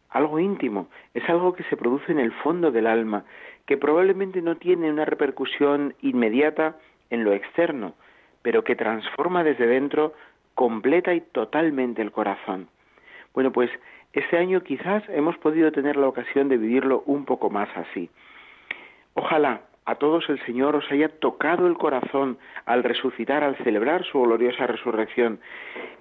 algo 0.09 0.39
íntimo, 0.39 0.89
es 1.13 1.29
algo 1.29 1.53
que 1.53 1.63
se 1.65 1.77
produce 1.77 2.11
en 2.11 2.19
el 2.19 2.31
fondo 2.31 2.71
del 2.71 2.87
alma, 2.87 3.23
que 3.67 3.77
probablemente 3.77 4.41
no 4.41 4.57
tiene 4.57 4.91
una 4.91 5.05
repercusión 5.05 5.93
inmediata 6.01 6.75
en 7.11 7.23
lo 7.23 7.33
externo, 7.33 7.93
pero 8.41 8.63
que 8.63 8.75
transforma 8.75 9.43
desde 9.43 9.67
dentro 9.67 10.13
completa 10.55 11.13
y 11.13 11.21
totalmente 11.21 12.01
el 12.01 12.11
corazón. 12.11 12.67
Bueno, 13.35 13.51
pues 13.51 13.69
este 14.13 14.37
año 14.37 14.61
quizás 14.61 15.03
hemos 15.09 15.37
podido 15.37 15.71
tener 15.71 15.97
la 15.97 16.07
ocasión 16.07 16.49
de 16.49 16.57
vivirlo 16.57 17.03
un 17.05 17.25
poco 17.25 17.51
más 17.51 17.69
así. 17.77 18.09
Ojalá 19.13 19.61
a 19.91 19.95
todos 19.95 20.29
el 20.29 20.39
Señor 20.45 20.75
os 20.77 20.89
haya 20.89 21.09
tocado 21.09 21.67
el 21.67 21.77
corazón 21.77 22.37
al 22.65 22.83
resucitar, 22.83 23.43
al 23.43 23.57
celebrar 23.57 24.05
su 24.05 24.21
gloriosa 24.21 24.65
resurrección. 24.65 25.39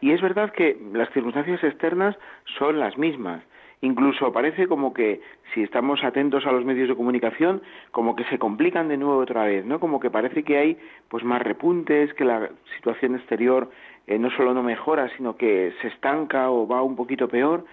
Y 0.01 0.13
es 0.13 0.21
verdad 0.21 0.53
que 0.53 0.79
las 0.93 1.11
circunstancias 1.11 1.63
externas 1.65 2.17
son 2.59 2.79
las 2.79 2.97
mismas. 2.97 3.43
Incluso 3.83 4.33
parece 4.33 4.69
como 4.69 4.93
que, 4.93 5.21
si 5.53 5.63
estamos 5.63 6.05
atentos 6.05 6.47
a 6.47 6.53
los 6.53 6.65
medios 6.65 6.89
de 6.89 6.95
comunicación, 6.95 7.63
como 7.91 8.15
que 8.15 8.25
se 8.25 8.39
complican 8.39 8.89
de 8.89 8.97
nuevo 8.97 9.19
otra 9.19 9.45
vez, 9.45 9.65
¿no? 9.65 9.81
Como 9.81 9.99
que 9.99 10.11
parece 10.11 10.45
que 10.45 10.59
hay 10.59 10.79
pues 11.09 11.25
más 11.25 11.43
repuntes, 11.43 12.15
que 12.15 12.25
la 12.25 12.51
situación 12.77 13.17
exterior 13.17 13.71
eh, 14.07 14.19
no 14.19 14.31
solo 14.31 14.55
no 14.55 14.63
mejora, 14.63 15.09
sino 15.17 15.37
que 15.37 15.73
se 15.81 15.89
estanca 15.89 16.51
o 16.51 16.69
va 16.69 16.83
un 16.83 16.95
poquito 16.95 17.27
peor. 17.27 17.65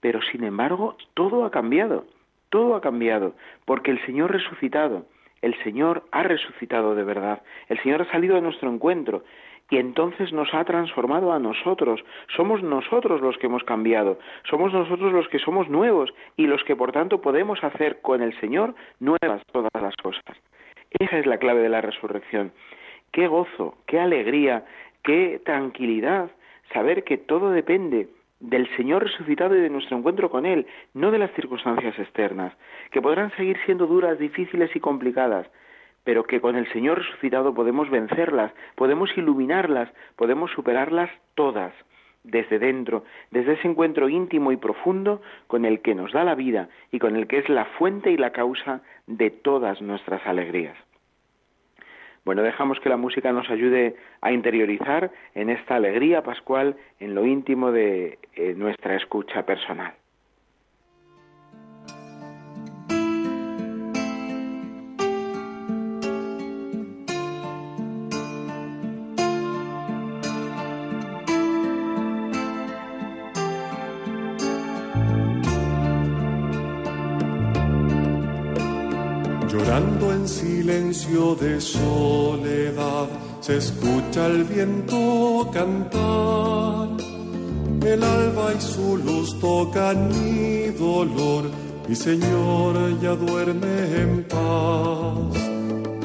Pero 0.00 0.20
sin 0.30 0.44
embargo, 0.44 0.96
todo 1.14 1.44
ha 1.44 1.50
cambiado, 1.50 2.04
todo 2.50 2.76
ha 2.76 2.80
cambiado, 2.80 3.34
porque 3.64 3.90
el 3.90 4.04
Señor 4.04 4.30
resucitado, 4.30 5.06
el 5.44 5.54
Señor 5.62 6.04
ha 6.10 6.22
resucitado 6.22 6.94
de 6.94 7.04
verdad, 7.04 7.42
el 7.68 7.78
Señor 7.82 8.02
ha 8.02 8.10
salido 8.10 8.36
a 8.36 8.40
nuestro 8.40 8.70
encuentro 8.70 9.24
y 9.70 9.76
entonces 9.76 10.32
nos 10.32 10.52
ha 10.54 10.64
transformado 10.64 11.32
a 11.32 11.38
nosotros. 11.38 12.02
Somos 12.34 12.62
nosotros 12.62 13.20
los 13.20 13.36
que 13.38 13.46
hemos 13.46 13.62
cambiado, 13.64 14.18
somos 14.48 14.72
nosotros 14.72 15.12
los 15.12 15.28
que 15.28 15.38
somos 15.38 15.68
nuevos 15.68 16.12
y 16.36 16.46
los 16.46 16.64
que 16.64 16.76
por 16.76 16.92
tanto 16.92 17.20
podemos 17.20 17.62
hacer 17.62 18.00
con 18.00 18.22
el 18.22 18.38
Señor 18.40 18.74
nuevas 19.00 19.42
todas 19.52 19.70
las 19.80 19.94
cosas. 19.96 20.24
Esa 20.98 21.18
es 21.18 21.26
la 21.26 21.38
clave 21.38 21.60
de 21.60 21.68
la 21.68 21.82
resurrección. 21.82 22.52
Qué 23.12 23.26
gozo, 23.26 23.76
qué 23.86 24.00
alegría, 24.00 24.64
qué 25.02 25.40
tranquilidad 25.44 26.30
saber 26.72 27.04
que 27.04 27.18
todo 27.18 27.50
depende 27.50 28.08
del 28.48 28.68
Señor 28.76 29.02
resucitado 29.04 29.56
y 29.56 29.60
de 29.60 29.70
nuestro 29.70 29.96
encuentro 29.96 30.30
con 30.30 30.44
Él, 30.44 30.66
no 30.92 31.10
de 31.10 31.18
las 31.18 31.32
circunstancias 31.32 31.98
externas, 31.98 32.52
que 32.90 33.00
podrán 33.00 33.30
seguir 33.36 33.56
siendo 33.64 33.86
duras, 33.86 34.18
difíciles 34.18 34.74
y 34.76 34.80
complicadas, 34.80 35.46
pero 36.04 36.24
que 36.24 36.40
con 36.40 36.54
el 36.56 36.70
Señor 36.72 36.98
resucitado 36.98 37.54
podemos 37.54 37.88
vencerlas, 37.90 38.52
podemos 38.74 39.16
iluminarlas, 39.16 39.90
podemos 40.16 40.50
superarlas 40.50 41.10
todas, 41.34 41.72
desde 42.22 42.58
dentro, 42.58 43.04
desde 43.30 43.54
ese 43.54 43.68
encuentro 43.68 44.08
íntimo 44.08 44.52
y 44.52 44.56
profundo 44.56 45.22
con 45.46 45.64
el 45.64 45.80
que 45.80 45.94
nos 45.94 46.12
da 46.12 46.24
la 46.24 46.34
vida 46.34 46.68
y 46.90 46.98
con 46.98 47.16
el 47.16 47.26
que 47.26 47.38
es 47.38 47.48
la 47.48 47.64
fuente 47.64 48.10
y 48.10 48.16
la 48.16 48.32
causa 48.32 48.82
de 49.06 49.30
todas 49.30 49.80
nuestras 49.80 50.26
alegrías. 50.26 50.76
Bueno, 52.24 52.42
dejamos 52.42 52.80
que 52.80 52.88
la 52.88 52.96
música 52.96 53.32
nos 53.32 53.50
ayude 53.50 53.96
a 54.22 54.32
interiorizar 54.32 55.10
en 55.34 55.50
esta 55.50 55.76
alegría 55.76 56.22
pascual 56.22 56.76
en 56.98 57.14
lo 57.14 57.26
íntimo 57.26 57.70
de 57.70 58.18
eh, 58.34 58.54
nuestra 58.56 58.96
escucha 58.96 59.44
personal. 59.44 59.94
Silencio 80.64 81.34
de 81.34 81.60
soledad 81.60 83.06
se 83.40 83.58
escucha 83.58 84.26
el 84.28 84.44
viento 84.44 85.50
cantar. 85.52 86.88
El 87.84 88.02
alba 88.02 88.46
y 88.56 88.60
su 88.62 88.96
luz 88.96 89.38
tocan 89.40 90.08
mi 90.08 90.68
dolor, 90.68 91.44
mi 91.86 91.94
Señor 91.94 92.98
ya 93.02 93.14
duerme 93.14 93.76
en 94.02 94.24
paz. 94.24 95.36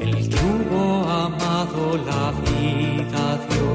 El 0.01 0.29
yugo 0.29 0.85
amado 1.25 1.83
la 2.09 2.25
vida 2.51 3.25
dio, 3.49 3.69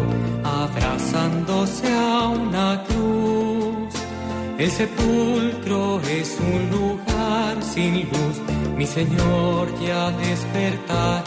abrazándose 0.45 1.88
a 1.95 2.29
una 2.29 2.85
cruz. 2.88 3.95
El 4.59 4.71
sepulcro 4.71 6.00
es 6.00 6.38
un 6.53 6.62
lugar 6.76 7.62
sin 7.62 8.00
luz 8.11 8.53
mi 8.76 8.87
Señor 8.87 9.69
ya 9.81 10.11
despertará. 10.11 11.25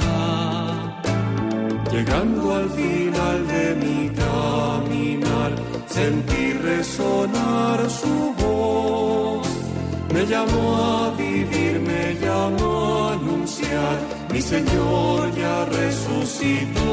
Llegando 1.92 2.56
al 2.56 2.70
final 2.70 3.48
de 3.48 3.76
mi 3.76 4.10
caminar, 4.10 5.52
sentí 5.88 6.54
resonar 6.54 7.90
su 7.90 8.34
voz. 8.42 9.48
Me 10.14 10.26
llamó 10.26 10.76
a 10.78 11.12
vivir, 11.18 11.80
me 11.80 12.16
llamó 12.16 13.08
a 13.08 13.14
anunciar, 13.14 13.98
mi 14.32 14.42
Señor 14.42 15.34
ya 15.36 15.66
resucitó. 15.66 16.88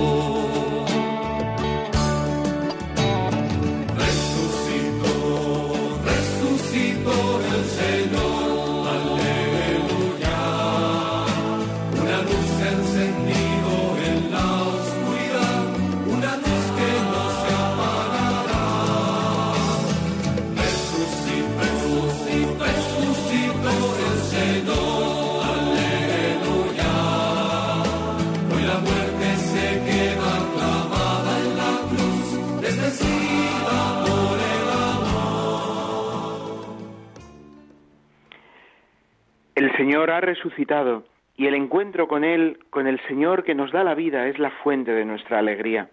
Señor 39.85 40.11
ha 40.13 40.23
resucitado 40.23 41.05
y 41.37 41.47
el 41.47 41.55
encuentro 41.55 42.09
con 42.09 42.25
Él, 42.25 42.59
con 42.71 42.87
el 42.87 42.99
Señor 43.01 43.45
que 43.45 43.55
nos 43.55 43.71
da 43.71 43.85
la 43.85 43.95
vida, 43.95 44.29
es 44.29 44.39
la 44.39 44.49
fuente 44.49 44.93
de 44.93 45.05
nuestra 45.05 45.39
alegría. 45.39 45.91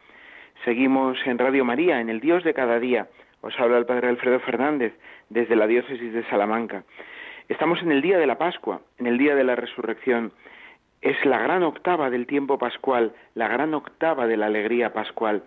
Seguimos 0.64 1.18
en 1.26 1.38
Radio 1.38 1.66
María, 1.66 2.00
en 2.00 2.08
el 2.08 2.22
Dios 2.22 2.46
de 2.46 2.54
cada 2.54 2.80
día. 2.80 3.10
Os 3.42 3.60
habla 3.60 3.78
el 3.78 3.86
Padre 3.86 4.08
Alfredo 4.08 4.40
Fernández 4.40 4.94
desde 5.28 5.58
la 5.58 5.68
diócesis 5.68 6.14
de 6.14 6.24
Salamanca. 6.30 6.86
Estamos 7.50 7.82
en 7.82 7.92
el 7.92 8.02
día 8.02 8.18
de 8.18 8.28
la 8.28 8.38
Pascua, 8.38 8.80
en 8.98 9.08
el 9.08 9.18
día 9.18 9.36
de 9.36 9.44
la 9.44 9.58
resurrección. 9.58 10.32
Es 11.02 11.26
la 11.26 11.40
gran 11.40 11.62
octava 11.62 12.10
del 12.10 12.28
tiempo 12.28 12.58
pascual, 12.58 13.12
la 13.36 13.50
gran 13.50 13.74
octava 13.74 14.26
de 14.26 14.38
la 14.38 14.46
alegría 14.46 14.94
pascual. 14.94 15.44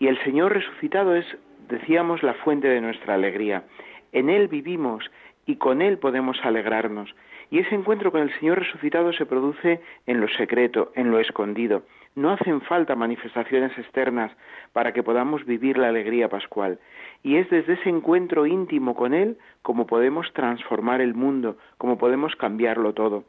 Y 0.00 0.08
el 0.08 0.20
Señor 0.24 0.54
resucitado 0.54 1.14
es, 1.14 1.24
decíamos, 1.68 2.24
la 2.24 2.34
fuente 2.34 2.66
de 2.66 2.80
nuestra 2.80 3.14
alegría. 3.14 3.62
En 4.10 4.28
Él 4.28 4.48
vivimos 4.48 5.08
y 5.46 5.54
con 5.54 5.82
Él 5.82 5.98
podemos 5.98 6.36
alegrarnos. 6.42 7.14
Y 7.50 7.60
ese 7.60 7.74
encuentro 7.74 8.10
con 8.10 8.22
el 8.22 8.32
Señor 8.38 8.58
resucitado 8.58 9.12
se 9.12 9.26
produce 9.26 9.80
en 10.06 10.20
lo 10.20 10.28
secreto, 10.28 10.92
en 10.94 11.10
lo 11.10 11.20
escondido. 11.20 11.82
No 12.14 12.30
hacen 12.30 12.60
falta 12.62 12.96
manifestaciones 12.96 13.76
externas 13.78 14.32
para 14.72 14.92
que 14.92 15.02
podamos 15.02 15.44
vivir 15.44 15.78
la 15.78 15.88
alegría 15.88 16.28
pascual. 16.28 16.78
Y 17.22 17.36
es 17.36 17.48
desde 17.50 17.74
ese 17.74 17.88
encuentro 17.88 18.46
íntimo 18.46 18.94
con 18.94 19.14
Él 19.14 19.38
como 19.62 19.86
podemos 19.86 20.32
transformar 20.32 21.00
el 21.00 21.14
mundo, 21.14 21.56
como 21.78 21.98
podemos 21.98 22.34
cambiarlo 22.36 22.94
todo. 22.94 23.24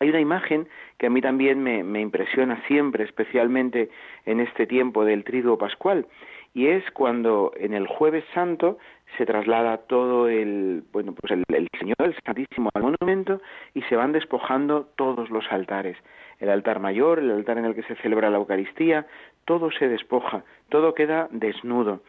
Hay 0.00 0.08
una 0.08 0.20
imagen 0.20 0.66
que 0.98 1.06
a 1.06 1.10
mí 1.10 1.20
también 1.20 1.62
me, 1.62 1.84
me 1.84 2.00
impresiona 2.00 2.60
siempre, 2.66 3.04
especialmente 3.04 3.88
en 4.24 4.40
este 4.40 4.66
tiempo 4.66 5.04
del 5.04 5.22
triduo 5.22 5.58
pascual, 5.58 6.06
y 6.54 6.66
es 6.68 6.84
cuando 6.92 7.52
en 7.56 7.72
el 7.72 7.86
jueves 7.86 8.24
santo 8.34 8.78
se 9.16 9.26
traslada 9.26 9.78
todo 9.78 10.28
el 10.28 10.84
bueno 10.92 11.14
pues 11.14 11.32
el, 11.32 11.68
Señor 11.78 11.96
el 12.00 12.14
Santísimo 12.24 12.70
al 12.74 12.82
monumento 12.82 13.40
y 13.74 13.82
se 13.82 13.96
van 13.96 14.12
despojando 14.12 14.88
todos 14.96 15.30
los 15.30 15.50
altares. 15.50 15.96
El 16.40 16.50
altar 16.50 16.80
mayor 16.80 17.18
el 17.18 17.30
altar 17.30 17.58
en 17.58 17.64
el 17.64 17.74
que 17.74 17.82
se 17.82 17.96
celebra 17.96 18.30
la 18.30 18.38
Eucaristía 18.38 19.06
todo 19.44 19.70
se 19.70 19.88
despoja 19.88 20.44
todo 20.68 20.94
queda 20.94 21.28
desnudo. 21.30 22.00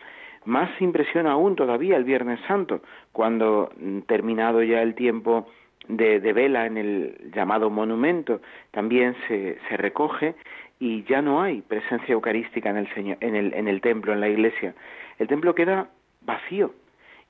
Más 0.46 0.70
impresiona 0.82 1.32
aún 1.32 1.56
todavía 1.56 1.96
el 1.96 2.04
Viernes 2.04 2.40
Santo 2.48 2.82
cuando 3.14 3.72
mm, 3.78 4.00
terminado 4.00 4.62
ya 4.62 4.82
el 4.82 4.94
tiempo 4.94 5.48
de, 5.88 6.20
de 6.20 6.34
vela 6.34 6.66
en 6.66 6.78
el 6.78 7.32
llamado 7.34 7.70
monumento 7.70 8.42
también 8.72 9.16
se, 9.28 9.58
se 9.68 9.78
recoge 9.78 10.36
y 10.80 11.04
ya 11.04 11.22
no 11.22 11.42
hay 11.42 11.62
presencia 11.62 12.14
eucarística 12.14 12.70
en 12.70 12.78
el, 12.78 12.94
señor, 12.94 13.18
en 13.22 13.36
el, 13.36 13.54
en 13.54 13.68
el 13.68 13.82
templo, 13.82 14.14
en 14.14 14.20
la 14.20 14.30
iglesia. 14.30 14.74
El 15.20 15.28
templo 15.28 15.56
queda 15.56 15.88
vacío 16.22 16.74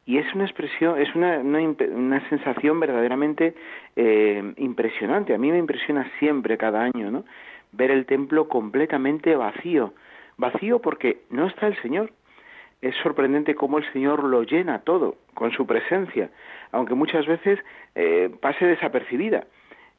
y 0.06 0.18
es 0.18 0.34
una 0.34 0.44
expresión, 0.44 1.00
es 1.00 1.14
una, 1.16 1.38
una, 1.40 1.60
una 1.60 2.30
sensación 2.30 2.80
verdaderamente 2.80 3.56
eh, 3.96 4.54
impresionante. 4.58 5.34
A 5.34 5.38
mí 5.38 5.52
me 5.52 5.58
impresiona 5.58 6.10
siempre, 6.20 6.58
cada 6.58 6.84
año, 6.84 7.10
¿no? 7.10 7.24
Ver 7.72 7.92
el 7.92 8.06
templo 8.06 8.48
completamente 8.48 9.36
vacío. 9.36 9.94
Vacío 10.38 10.80
porque 10.80 11.22
no 11.30 11.48
está 11.48 11.68
el 11.68 11.82
Señor. 11.82 12.12
Es 12.82 12.96
sorprendente 12.98 13.56
cómo 13.56 13.78
el 13.78 13.94
Señor 13.94 14.26
lo 14.26 14.44
llena 14.44 14.80
todo 14.80 15.16
con 15.34 15.52
su 15.52 15.66
presencia, 15.66 16.30
aunque 16.74 16.96
muchas 16.96 17.26
veces 17.26 17.60
eh, 17.96 18.30
pase 18.42 18.66
desapercibida 18.66 19.46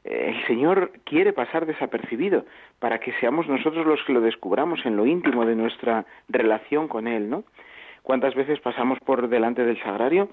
el 0.05 0.45
Señor 0.45 0.91
quiere 1.03 1.33
pasar 1.33 1.65
desapercibido 1.65 2.45
para 2.79 2.99
que 2.99 3.11
seamos 3.13 3.47
nosotros 3.47 3.87
los 3.87 4.03
que 4.03 4.13
lo 4.13 4.21
descubramos 4.21 4.85
en 4.85 4.95
lo 4.95 5.07
íntimo 5.07 5.45
de 5.45 5.55
nuestra 5.55 6.05
relación 6.29 6.87
con 6.87 7.07
Él, 7.07 7.29
¿no? 7.29 7.43
¿Cuántas 8.03 8.35
veces 8.35 8.59
pasamos 8.59 8.99
por 8.99 9.27
delante 9.29 9.65
del 9.65 9.81
sagrario 9.81 10.29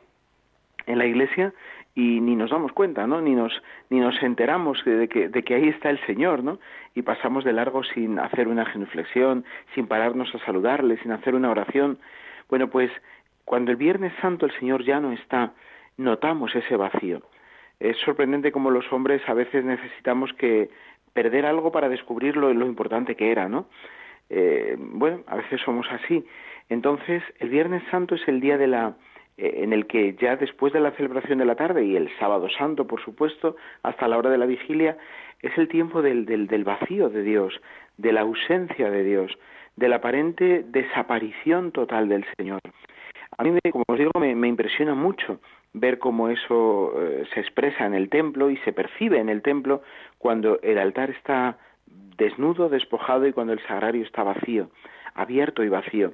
en 0.87 0.99
la 0.99 1.07
iglesia 1.07 1.55
y 1.95 2.21
ni 2.21 2.37
nos 2.37 2.51
damos 2.51 2.73
cuenta, 2.73 3.07
¿no? 3.07 3.23
Ni 3.23 3.35
nos 3.35 3.63
ni 3.89 3.99
nos 3.99 4.23
enteramos 4.23 4.85
de 4.85 5.09
que 5.09 5.31
de 5.31 5.43
que 5.43 5.55
ahí 5.55 5.69
está 5.69 5.89
el 5.89 6.05
Señor, 6.05 6.45
¿no? 6.45 6.59
Y 6.95 7.01
pasamos 7.01 7.43
de 7.43 7.55
largo 7.55 7.83
sin 7.83 8.19
hacer 8.19 8.49
una 8.49 8.67
genuflexión, 8.67 9.47
sin 9.75 9.87
pararnos 9.87 10.35
a 10.35 10.39
saludarle, 10.41 10.99
sin 10.99 11.13
hacer 11.13 11.35
una 11.35 11.51
oración. 11.51 11.99
Bueno, 12.51 12.69
pues 12.69 12.91
cuando 13.47 13.71
el 13.71 13.79
Viernes 13.79 14.13
Santo 14.21 14.45
el 14.45 14.53
Señor 14.59 14.85
ya 14.85 15.01
no 15.01 15.13
está, 15.13 15.53
notamos 15.97 16.55
ese 16.55 16.77
vacío 16.77 17.23
es 17.83 17.97
sorprendente 17.99 18.53
cómo 18.53 18.71
los 18.71 18.91
hombres 18.93 19.21
a 19.27 19.35
veces 19.35 19.65
necesitamos 19.65 20.33
que 20.35 20.71
perder 21.13 21.45
algo 21.47 21.73
para 21.73 21.89
descubrir 21.89 22.37
lo, 22.37 22.51
importante 22.65 23.17
que 23.17 23.33
era, 23.33 23.49
¿no? 23.49 23.67
Eh, 24.31 24.77
bueno, 24.79 25.23
a 25.27 25.37
veces 25.37 25.61
somos 25.63 25.87
así. 25.91 26.25
Entonces, 26.69 27.23
el 27.41 27.51
Viernes 27.51 27.83
Santo 27.91 28.15
es 28.15 28.27
el 28.29 28.41
día 28.41 28.57
de 28.57 28.69
la 28.69 28.95
eh, 29.37 29.61
en 29.63 29.73
el 29.73 29.87
que 29.87 30.15
ya 30.15 30.37
después 30.37 30.73
de 30.73 30.81
la 30.81 30.93
celebración 30.93 31.39
de 31.39 31.45
la 31.45 31.57
tarde 31.57 31.85
y 31.85 31.97
el 31.97 32.09
sábado 32.19 32.49
santo, 32.51 32.87
por 32.87 33.03
supuesto, 33.03 33.57
hasta 33.83 34.07
la 34.07 34.17
hora 34.17 34.31
de 34.31 34.39
la 34.39 34.47
vigilia, 34.47 34.97
es 35.41 35.57
el 35.59 35.69
tiempo 35.69 36.03
del, 36.03 36.25
del, 36.25 36.47
del 36.47 36.65
vacío 36.65 37.09
de 37.09 37.23
Dios, 37.23 37.61
de 37.97 38.13
la 38.13 38.21
ausencia 38.21 38.91
de 38.91 39.03
Dios, 39.03 39.37
de 39.75 39.89
la 39.89 39.97
aparente 39.97 40.65
desaparición 40.69 41.73
total 41.73 42.09
del 42.09 42.25
Señor. 42.37 42.61
A 43.37 43.43
mí, 43.43 43.59
como 43.73 43.85
os 43.89 43.99
digo, 43.99 44.13
me, 44.21 44.35
me 44.37 44.49
impresiona 44.49 44.95
mucho 44.95 45.41
ver 45.75 45.99
cómo 45.99 46.29
eso 46.29 46.93
eh, 47.01 47.25
se 47.33 47.41
expresa 47.41 47.87
en 47.87 47.95
el 47.95 48.09
templo 48.09 48.51
y 48.51 48.57
se 48.59 48.73
percibe 48.73 49.19
en 49.19 49.29
el 49.29 49.43
templo 49.43 49.83
cuando 50.19 50.61
el 50.63 50.79
altar 50.79 51.11
está 51.11 51.59
desnudo, 52.17 52.69
despojado 52.69 53.27
y 53.27 53.33
cuando 53.33 53.53
el 53.53 53.63
sagrario 53.67 54.03
está 54.03 54.23
vacío, 54.23 54.71
abierto 55.15 55.65
y 55.65 55.69
vacío. 55.69 56.13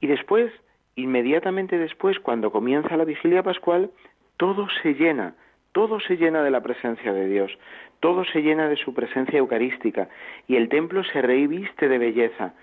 Y 0.00 0.06
después, 0.06 0.52
inmediatamente 0.94 1.78
después, 1.78 2.18
cuando 2.20 2.52
comienza 2.52 2.96
la 2.96 3.04
vigilia 3.04 3.42
pascual, 3.42 3.90
todo 4.36 4.68
se 4.82 4.94
llena, 4.94 5.34
todo 5.72 6.00
se 6.00 6.16
llena 6.16 6.42
de 6.42 6.50
la 6.50 6.62
presencia 6.62 7.12
de 7.12 7.28
Dios, 7.28 7.58
todo 8.00 8.24
se 8.24 8.42
llena 8.42 8.68
de 8.68 8.76
su 8.76 8.94
presencia 8.94 9.38
eucarística 9.38 10.08
y 10.46 10.56
el 10.56 10.68
templo 10.68 11.02
se 11.04 11.22
reviste 11.22 11.88
de 11.88 11.98
belleza, 11.98 12.54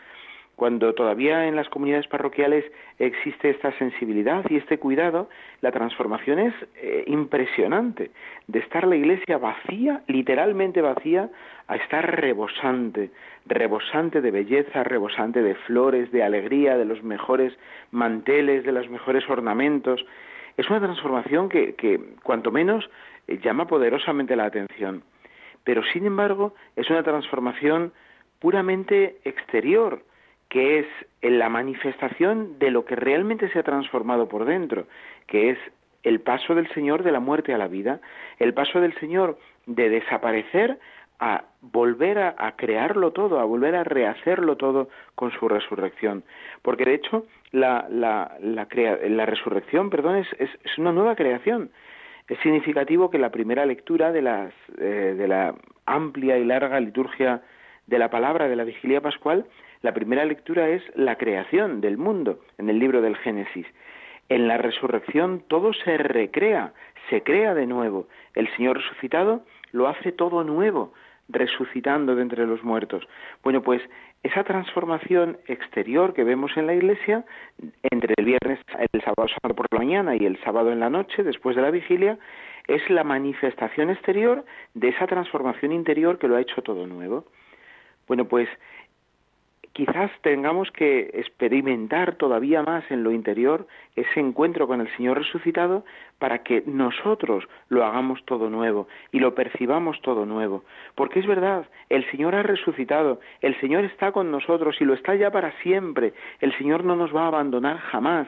cuando 0.55 0.93
todavía 0.93 1.47
en 1.47 1.55
las 1.55 1.67
comunidades 1.69 2.07
parroquiales 2.07 2.63
existe 2.99 3.49
esta 3.49 3.71
sensibilidad 3.79 4.45
y 4.49 4.57
este 4.57 4.77
cuidado, 4.77 5.27
la 5.61 5.71
transformación 5.71 6.37
es 6.39 6.53
eh, 6.75 7.03
impresionante. 7.07 8.11
De 8.47 8.59
estar 8.59 8.85
la 8.85 8.95
iglesia 8.95 9.39
vacía, 9.39 10.03
literalmente 10.07 10.81
vacía, 10.81 11.29
a 11.67 11.75
estar 11.75 12.19
rebosante, 12.19 13.09
rebosante 13.45 14.21
de 14.21 14.29
belleza, 14.29 14.83
rebosante 14.83 15.41
de 15.41 15.55
flores, 15.55 16.11
de 16.11 16.23
alegría, 16.23 16.77
de 16.77 16.85
los 16.85 17.01
mejores 17.01 17.57
manteles, 17.91 18.63
de 18.63 18.73
los 18.73 18.89
mejores 18.89 19.27
ornamentos. 19.29 20.05
Es 20.55 20.69
una 20.69 20.81
transformación 20.81 21.49
que, 21.49 21.99
cuanto 22.21 22.51
menos, 22.51 22.89
eh, 23.27 23.39
llama 23.43 23.65
poderosamente 23.65 24.35
la 24.35 24.45
atención. 24.45 25.03
Pero, 25.63 25.81
sin 25.93 26.05
embargo, 26.05 26.53
es 26.75 26.89
una 26.91 27.01
transformación 27.01 27.91
puramente 28.39 29.17
exterior, 29.23 30.03
que 30.53 30.77
es 30.77 30.85
la 31.23 31.49
manifestación 31.49 32.59
de 32.59 32.69
lo 32.69 32.85
que 32.85 32.95
realmente 32.95 33.49
se 33.49 33.57
ha 33.57 33.63
transformado 33.63 34.29
por 34.29 34.45
dentro, 34.45 34.85
que 35.25 35.49
es 35.49 35.57
el 36.03 36.19
paso 36.19 36.53
del 36.53 36.71
Señor 36.75 37.01
de 37.01 37.11
la 37.11 37.19
muerte 37.19 37.55
a 37.55 37.57
la 37.57 37.67
vida, 37.67 38.01
el 38.37 38.53
paso 38.53 38.79
del 38.79 38.93
Señor 38.99 39.39
de 39.65 39.89
desaparecer 39.89 40.77
a 41.19 41.45
volver 41.61 42.19
a, 42.19 42.51
crearlo 42.55 43.13
todo, 43.13 43.39
a 43.39 43.45
volver 43.45 43.73
a 43.73 43.83
rehacerlo 43.83 44.55
todo 44.55 44.89
con 45.15 45.31
su 45.31 45.47
resurrección. 45.47 46.23
Porque 46.61 46.85
de 46.85 46.93
hecho 46.93 47.25
la, 47.51 47.87
la, 47.89 48.37
la, 48.39 49.25
resurrección 49.25 49.89
perdón, 49.89 50.17
es, 50.17 50.27
es, 50.37 50.77
una 50.77 50.91
nueva 50.91 51.15
creación. 51.15 51.71
Es 52.27 52.37
significativo 52.41 53.09
que 53.09 53.17
la 53.17 53.31
primera 53.31 53.65
lectura 53.65 54.11
de, 54.11 54.21
las, 54.21 54.53
eh, 54.77 55.15
de 55.17 55.27
la 55.27 55.55
amplia 55.87 56.37
y 56.37 56.45
larga 56.45 56.79
liturgia 56.79 57.41
de 57.87 57.97
la 57.97 58.11
palabra 58.11 58.47
de 58.47 58.55
la 58.55 58.65
vigilia 58.65 59.01
pascual 59.01 59.45
la 59.84 59.93
primera 59.93 60.24
lectura 60.26 60.69
es 60.69 60.82
la 60.96 61.17
creación 61.17 61.82
del 61.82 61.98
mundo 61.98 62.39
en 62.58 62.69
el 62.69 62.80
libro 62.80 63.02
del 63.02 63.17
Génesis. 63.17 63.67
En 64.30 64.48
la 64.48 64.58
resurrección 64.58 65.43
todo 65.48 65.74
se 65.74 65.98
recrea, 65.98 66.74
se 67.10 67.22
crea 67.22 67.54
de 67.54 67.67
nuevo. 67.67 68.08
El 68.34 68.48
Señor 68.56 68.78
resucitado 68.78 69.43
lo 69.74 69.89
hace 69.89 70.13
todo 70.13 70.46
nuevo, 70.46 70.93
resucitando 71.28 72.15
de 72.15 72.22
entre 72.22 72.48
los 72.48 72.63
muertos. 72.63 73.06
Bueno, 73.43 73.62
pues 73.62 73.82
esa 74.24 74.46
transformación 74.46 75.38
exterior 75.48 76.13
que 76.13 76.24
vemos 76.24 76.56
en 76.56 76.65
la 76.65 76.76
iglesia 76.76 77.26
entre 77.91 78.13
el 78.15 78.24
viernes, 78.24 78.60
el 78.93 79.02
sábado 79.02 79.28
santo 79.28 79.54
por 79.54 79.67
la 79.69 79.80
mañana 79.80 80.15
y 80.15 80.26
el 80.26 80.41
sábado 80.46 80.72
en 80.72 80.80
la 80.80 80.89
noche, 80.89 81.24
después 81.24 81.58
de 81.58 81.62
la 81.62 81.72
vigilia, 81.72 82.17
es 82.69 82.89
la 82.89 83.04
manifestación 83.04 83.89
exterior 83.89 84.46
de 84.76 84.88
esa 84.88 85.08
transformación 85.08 85.74
interior 85.74 86.19
que 86.19 86.30
lo 86.30 86.38
ha 86.38 86.41
hecho 86.41 86.62
todo 86.62 86.88
nuevo. 86.88 87.26
Bueno, 88.08 88.26
pues 88.26 88.50
quizás 89.73 90.12
tengamos 90.21 90.71
que 90.71 91.09
experimentar 91.13 92.15
todavía 92.15 92.62
más 92.62 92.89
en 92.91 93.03
lo 93.03 93.12
interior 93.12 93.67
ese 93.95 94.19
encuentro 94.19 94.67
con 94.67 94.81
el 94.81 94.95
Señor 94.95 95.17
resucitado 95.17 95.83
para 96.19 96.43
que 96.43 96.63
nosotros 96.67 97.45
lo 97.69 97.83
hagamos 97.83 98.23
todo 98.25 98.49
nuevo 98.49 98.88
y 99.12 99.19
lo 99.19 99.33
percibamos 99.33 99.99
todo 100.01 100.25
nuevo. 100.25 100.63
Porque 100.95 101.19
es 101.19 101.27
verdad, 101.27 101.65
el 101.89 102.09
Señor 102.12 102.36
ha 102.36 102.43
resucitado, 102.43 103.19
el 103.41 103.59
Señor 103.59 103.83
está 103.83 104.12
con 104.12 104.31
nosotros 104.31 104.77
y 104.79 104.86
lo 104.86 104.93
está 104.93 105.15
ya 105.15 105.31
para 105.31 105.51
siempre, 105.62 106.13
el 106.39 106.55
Señor 106.57 106.83
no 106.83 106.95
nos 106.95 107.13
va 107.13 107.23
a 107.23 107.27
abandonar 107.27 107.77
jamás. 107.79 108.27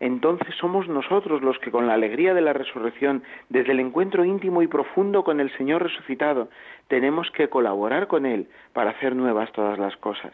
Entonces 0.00 0.54
somos 0.54 0.88
nosotros 0.88 1.42
los 1.42 1.58
que 1.58 1.72
con 1.72 1.86
la 1.86 1.94
alegría 1.94 2.32
de 2.32 2.40
la 2.40 2.52
resurrección, 2.52 3.24
desde 3.48 3.72
el 3.72 3.80
encuentro 3.80 4.24
íntimo 4.24 4.62
y 4.62 4.68
profundo 4.68 5.24
con 5.24 5.40
el 5.40 5.50
Señor 5.56 5.82
resucitado, 5.82 6.48
tenemos 6.86 7.30
que 7.32 7.48
colaborar 7.48 8.06
con 8.06 8.24
Él 8.24 8.46
para 8.72 8.90
hacer 8.90 9.16
nuevas 9.16 9.50
todas 9.52 9.78
las 9.78 9.96
cosas. 9.96 10.32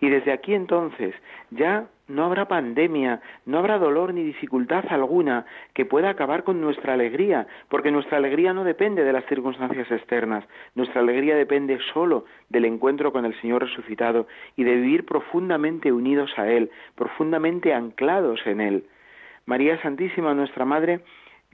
Y 0.00 0.08
desde 0.08 0.32
aquí 0.32 0.54
entonces 0.54 1.14
ya 1.50 1.86
no 2.06 2.24
habrá 2.24 2.48
pandemia, 2.48 3.20
no 3.44 3.58
habrá 3.58 3.78
dolor 3.78 4.14
ni 4.14 4.22
dificultad 4.22 4.84
alguna 4.90 5.44
que 5.74 5.84
pueda 5.84 6.10
acabar 6.10 6.42
con 6.44 6.60
nuestra 6.60 6.94
alegría, 6.94 7.46
porque 7.68 7.90
nuestra 7.90 8.16
alegría 8.16 8.54
no 8.54 8.64
depende 8.64 9.04
de 9.04 9.12
las 9.12 9.26
circunstancias 9.26 9.90
externas, 9.90 10.44
nuestra 10.74 11.00
alegría 11.00 11.36
depende 11.36 11.78
solo 11.92 12.24
del 12.48 12.64
encuentro 12.64 13.12
con 13.12 13.24
el 13.24 13.38
Señor 13.40 13.62
resucitado 13.62 14.26
y 14.56 14.64
de 14.64 14.76
vivir 14.76 15.04
profundamente 15.04 15.92
unidos 15.92 16.30
a 16.38 16.48
Él, 16.48 16.70
profundamente 16.94 17.74
anclados 17.74 18.40
en 18.46 18.60
Él. 18.60 18.84
María 19.44 19.80
Santísima, 19.82 20.34
nuestra 20.34 20.64
Madre, 20.64 21.00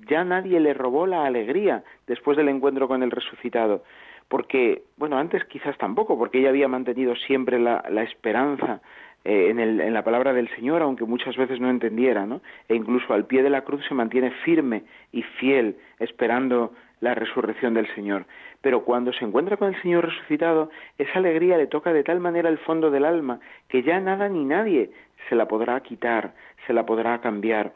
ya 0.08 0.24
nadie 0.24 0.60
le 0.60 0.74
robó 0.74 1.06
la 1.06 1.24
alegría 1.24 1.84
después 2.06 2.36
del 2.36 2.48
encuentro 2.48 2.88
con 2.88 3.02
el 3.02 3.10
resucitado, 3.10 3.84
porque, 4.28 4.82
bueno, 4.96 5.18
antes 5.18 5.44
quizás 5.44 5.76
tampoco, 5.78 6.18
porque 6.18 6.38
ella 6.38 6.48
había 6.48 6.68
mantenido 6.68 7.14
siempre 7.14 7.58
la, 7.58 7.84
la 7.90 8.02
esperanza 8.02 8.80
eh, 9.24 9.48
en, 9.50 9.58
el, 9.58 9.80
en, 9.80 9.94
la 9.94 10.04
palabra 10.04 10.32
del 10.32 10.48
Señor, 10.54 10.82
aunque 10.82 11.04
muchas 11.04 11.36
veces 11.36 11.60
no 11.60 11.70
entendiera, 11.70 12.26
¿no? 12.26 12.42
E 12.68 12.74
incluso 12.74 13.14
al 13.14 13.26
pie 13.26 13.42
de 13.42 13.50
la 13.50 13.62
cruz 13.62 13.84
se 13.88 13.94
mantiene 13.94 14.30
firme 14.44 14.84
y 15.12 15.22
fiel, 15.22 15.76
esperando 15.98 16.72
la 17.00 17.14
resurrección 17.14 17.74
del 17.74 17.86
Señor. 17.94 18.26
Pero 18.60 18.84
cuando 18.84 19.12
se 19.12 19.24
encuentra 19.24 19.56
con 19.56 19.72
el 19.72 19.80
Señor 19.82 20.06
resucitado, 20.06 20.70
esa 20.98 21.18
alegría 21.18 21.56
le 21.56 21.66
toca 21.66 21.92
de 21.92 22.02
tal 22.02 22.20
manera 22.20 22.48
el 22.48 22.58
fondo 22.58 22.90
del 22.90 23.04
alma 23.04 23.40
que 23.68 23.82
ya 23.82 24.00
nada 24.00 24.28
ni 24.28 24.44
nadie 24.44 24.90
se 25.28 25.36
la 25.36 25.46
podrá 25.46 25.80
quitar, 25.80 26.34
se 26.66 26.72
la 26.72 26.84
podrá 26.86 27.20
cambiar. 27.20 27.72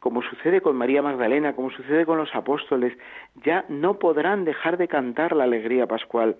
Como 0.00 0.22
sucede 0.22 0.60
con 0.60 0.76
María 0.76 1.02
Magdalena, 1.02 1.54
como 1.54 1.70
sucede 1.70 2.06
con 2.06 2.18
los 2.18 2.34
apóstoles, 2.34 2.96
ya 3.44 3.64
no 3.68 3.98
podrán 3.98 4.44
dejar 4.44 4.76
de 4.76 4.88
cantar 4.88 5.34
la 5.34 5.44
alegría 5.44 5.86
pascual. 5.86 6.36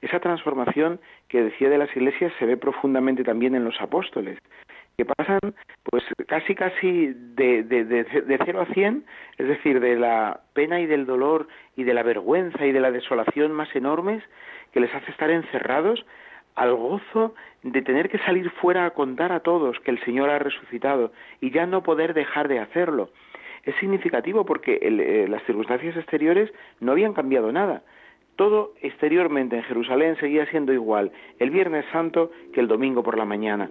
Esa 0.00 0.20
transformación 0.20 1.00
que 1.28 1.42
decía 1.42 1.68
de 1.68 1.78
las 1.78 1.94
iglesias 1.94 2.32
se 2.38 2.46
ve 2.46 2.56
profundamente 2.56 3.24
también 3.24 3.54
en 3.54 3.64
los 3.64 3.80
apóstoles 3.80 4.38
que 5.00 5.04
pasan 5.06 5.38
pues 5.84 6.04
casi 6.26 6.54
casi 6.54 7.14
de, 7.14 7.62
de, 7.62 7.84
de, 7.84 8.04
de 8.04 8.38
cero 8.44 8.60
a 8.60 8.74
cien, 8.74 9.04
es 9.38 9.48
decir, 9.48 9.80
de 9.80 9.96
la 9.96 10.40
pena 10.52 10.78
y 10.78 10.86
del 10.86 11.06
dolor 11.06 11.48
y 11.74 11.84
de 11.84 11.94
la 11.94 12.02
vergüenza 12.02 12.66
y 12.66 12.72
de 12.72 12.80
la 12.80 12.90
desolación 12.90 13.50
más 13.52 13.74
enormes 13.74 14.22
que 14.72 14.80
les 14.80 14.94
hace 14.94 15.10
estar 15.10 15.30
encerrados 15.30 16.04
al 16.54 16.74
gozo 16.74 17.34
de 17.62 17.82
tener 17.82 18.08
que 18.08 18.18
salir 18.18 18.50
fuera 18.50 18.86
a 18.86 18.90
contar 18.90 19.32
a 19.32 19.40
todos 19.40 19.78
que 19.80 19.90
el 19.90 20.02
Señor 20.04 20.30
ha 20.30 20.38
resucitado 20.38 21.12
y 21.40 21.50
ya 21.50 21.66
no 21.66 21.82
poder 21.82 22.14
dejar 22.14 22.48
de 22.48 22.58
hacerlo. 22.58 23.10
Es 23.64 23.74
significativo 23.76 24.44
porque 24.46 24.78
eh, 24.80 25.26
las 25.28 25.42
circunstancias 25.44 25.96
exteriores 25.96 26.50
no 26.80 26.92
habían 26.92 27.12
cambiado 27.12 27.52
nada. 27.52 27.82
Todo 28.36 28.72
exteriormente 28.80 29.56
en 29.56 29.64
Jerusalén 29.64 30.16
seguía 30.16 30.46
siendo 30.46 30.72
igual 30.72 31.12
el 31.38 31.50
Viernes 31.50 31.84
Santo 31.92 32.30
que 32.54 32.60
el 32.60 32.68
domingo 32.68 33.02
por 33.02 33.18
la 33.18 33.26
mañana 33.26 33.70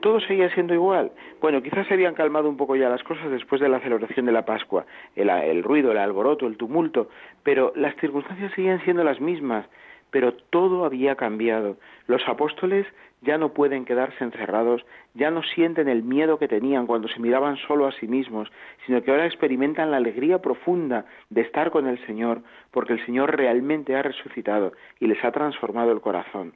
todo 0.00 0.20
seguía 0.20 0.52
siendo 0.54 0.74
igual. 0.74 1.12
Bueno, 1.40 1.62
quizás 1.62 1.86
se 1.86 1.94
habían 1.94 2.14
calmado 2.14 2.48
un 2.48 2.56
poco 2.56 2.76
ya 2.76 2.88
las 2.88 3.02
cosas 3.02 3.30
después 3.30 3.60
de 3.60 3.68
la 3.68 3.80
celebración 3.80 4.26
de 4.26 4.32
la 4.32 4.44
Pascua, 4.44 4.86
el, 5.16 5.28
el, 5.28 5.62
ruido, 5.62 5.92
el 5.92 5.98
alboroto, 5.98 6.46
el 6.46 6.56
tumulto, 6.56 7.08
pero 7.42 7.72
las 7.76 7.96
circunstancias 7.96 8.52
seguían 8.54 8.82
siendo 8.84 9.04
las 9.04 9.20
mismas, 9.20 9.66
pero 10.10 10.34
todo 10.34 10.84
había 10.84 11.16
cambiado. 11.16 11.76
Los 12.06 12.26
apóstoles 12.28 12.86
ya 13.20 13.36
no 13.36 13.52
pueden 13.52 13.84
quedarse 13.84 14.22
encerrados, 14.22 14.84
ya 15.14 15.30
no 15.30 15.42
sienten 15.42 15.88
el 15.88 16.02
miedo 16.02 16.38
que 16.38 16.48
tenían 16.48 16.86
cuando 16.86 17.08
se 17.08 17.18
miraban 17.18 17.56
solo 17.56 17.86
a 17.86 17.92
sí 17.92 18.06
mismos, 18.06 18.50
sino 18.86 19.02
que 19.02 19.10
ahora 19.10 19.26
experimentan 19.26 19.90
la 19.90 19.96
alegría 19.96 20.40
profunda 20.40 21.06
de 21.30 21.40
estar 21.40 21.70
con 21.70 21.86
el 21.86 22.04
Señor, 22.06 22.42
porque 22.70 22.92
el 22.92 23.04
Señor 23.04 23.36
realmente 23.36 23.96
ha 23.96 24.02
resucitado 24.02 24.72
y 25.00 25.06
les 25.06 25.22
ha 25.24 25.32
transformado 25.32 25.92
el 25.92 26.00
corazón. 26.00 26.54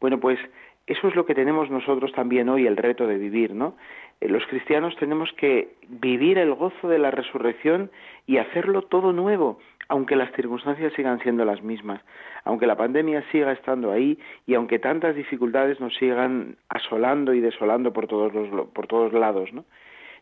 Bueno, 0.00 0.18
pues 0.18 0.38
eso 0.86 1.08
es 1.08 1.14
lo 1.14 1.26
que 1.26 1.34
tenemos 1.34 1.70
nosotros 1.70 2.12
también 2.12 2.48
hoy, 2.48 2.66
el 2.66 2.76
reto 2.76 3.06
de 3.06 3.18
vivir, 3.18 3.54
¿no? 3.54 3.76
Eh, 4.22 4.28
los 4.28 4.46
cristianos 4.46 4.94
tenemos 4.96 5.32
que 5.32 5.74
vivir 5.88 6.38
el 6.38 6.54
gozo 6.54 6.88
de 6.88 6.98
la 6.98 7.10
resurrección 7.10 7.90
y 8.26 8.38
hacerlo 8.38 8.82
todo 8.82 9.12
nuevo, 9.12 9.58
aunque 9.88 10.16
las 10.16 10.32
circunstancias 10.32 10.92
sigan 10.94 11.20
siendo 11.20 11.44
las 11.44 11.62
mismas, 11.62 12.00
aunque 12.44 12.66
la 12.66 12.76
pandemia 12.76 13.24
siga 13.32 13.52
estando 13.52 13.90
ahí 13.90 14.18
y 14.46 14.54
aunque 14.54 14.78
tantas 14.78 15.16
dificultades 15.16 15.80
nos 15.80 15.94
sigan 15.96 16.56
asolando 16.68 17.34
y 17.34 17.40
desolando 17.40 17.92
por 17.92 18.06
todos, 18.06 18.32
los, 18.32 18.68
por 18.68 18.86
todos 18.86 19.12
lados, 19.12 19.52
¿no? 19.52 19.64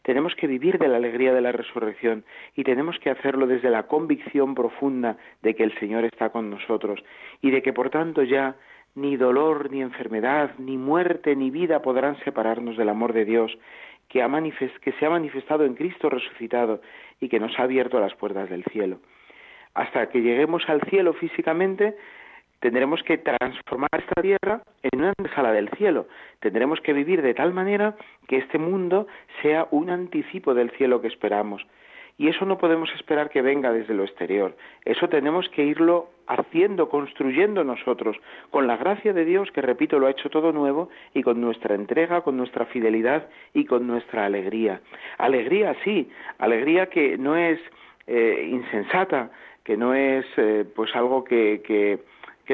Tenemos 0.03 0.35
que 0.35 0.47
vivir 0.47 0.79
de 0.79 0.89
la 0.89 0.97
alegría 0.97 1.35
de 1.35 1.43
la 1.43 1.53
resurrección 1.53 2.25
y 2.57 2.65
tenemos 2.65 2.99
que 3.01 3.11
hacerlo 3.11 3.47
desde 3.47 3.69
la 3.69 3.83
convicción 3.83 4.55
profunda 4.55 5.19
de 5.43 5.55
que 5.55 5.63
el 5.63 5.79
Señor 5.79 6.05
está 6.05 6.31
con 6.31 6.49
nosotros 6.49 7.05
y 7.43 7.51
de 7.51 7.61
que 7.61 7.75
por 7.75 7.91
tanto 7.91 8.23
ya 8.23 8.57
ni 8.95 9.17
dolor, 9.17 9.71
ni 9.71 9.83
enfermedad, 9.83 10.53
ni 10.59 10.77
muerte, 10.77 11.37
ni 11.37 11.51
vida 11.51 11.83
podrán 11.83 12.19
separarnos 12.25 12.77
del 12.77 12.89
amor 12.89 13.13
de 13.13 13.25
Dios 13.25 13.57
que, 14.11 14.21
que 14.83 14.93
se 14.93 15.07
ha 15.07 15.11
manifestado 15.11 15.65
en 15.65 15.75
Cristo 15.75 16.11
resucitado 16.11 16.83
y 17.21 17.29
que 17.29 17.41
nos 17.41 17.59
ha 17.59 17.63
abierto 17.63 18.01
las 18.01 18.15
puertas 18.15 18.51
del 18.51 18.65
cielo. 18.65 18.99
Hasta 19.73 20.09
que 20.09 20.21
lleguemos 20.21 20.69
al 20.69 20.83
cielo 20.91 21.15
físicamente, 21.15 21.97
tendremos 22.59 23.03
que 23.05 23.19
transformar 23.19 23.91
esta 23.93 24.21
tierra 24.21 24.63
en 24.83 25.01
una 25.01 25.13
sala 25.35 25.53
del 25.53 25.71
cielo. 25.71 26.09
Tendremos 26.41 26.81
que 26.81 26.93
vivir 26.93 27.23
de 27.23 27.35
tal 27.35 27.55
manera 27.55 27.95
que 28.27 28.39
este 28.39 28.59
mundo 28.59 29.07
sea 29.43 29.69
un 29.71 29.91
anticipo 29.91 30.55
del 30.55 30.71
cielo 30.73 31.01
que 31.01 31.09
esperamos. 31.09 31.65
Y 32.19 32.29
eso 32.29 32.45
no 32.45 32.59
podemos 32.59 32.91
esperar 32.97 33.31
que 33.31 33.41
venga 33.41 33.73
desde 33.73 33.95
lo 33.95 34.05
exterior. 34.05 34.57
Eso 34.85 35.09
tenemos 35.09 35.49
que 35.51 35.65
irlo 35.65 36.11
haciendo, 36.31 36.89
construyendo 36.89 37.65
nosotros, 37.65 38.17
con 38.51 38.67
la 38.67 38.77
gracia 38.77 39.13
de 39.13 39.25
Dios, 39.25 39.51
que 39.51 39.61
repito, 39.61 39.99
lo 39.99 40.07
ha 40.07 40.13
hecho 40.13 40.31
todo 40.31 40.53
nuevo, 40.53 40.89
y 41.13 41.23
con 41.23 41.41
nuestra 41.41 41.75
entrega, 41.75 42.23
con 42.23 42.37
nuestra 42.37 42.67
fidelidad 42.67 43.29
y 43.53 43.65
con 43.65 43.87
nuestra 43.87 44.27
alegría. 44.27 44.81
Alegría, 45.19 45.75
sí, 45.85 46.09
alegría 46.39 46.87
que 46.87 47.19
no 47.19 47.37
es 47.37 47.59
eh, 48.07 48.49
insensata, 48.51 49.31
que 49.65 49.77
no 49.77 49.95
es 49.95 50.25
eh, 50.37 50.65
pues 50.75 50.95
algo 50.95 51.25
que, 51.25 51.99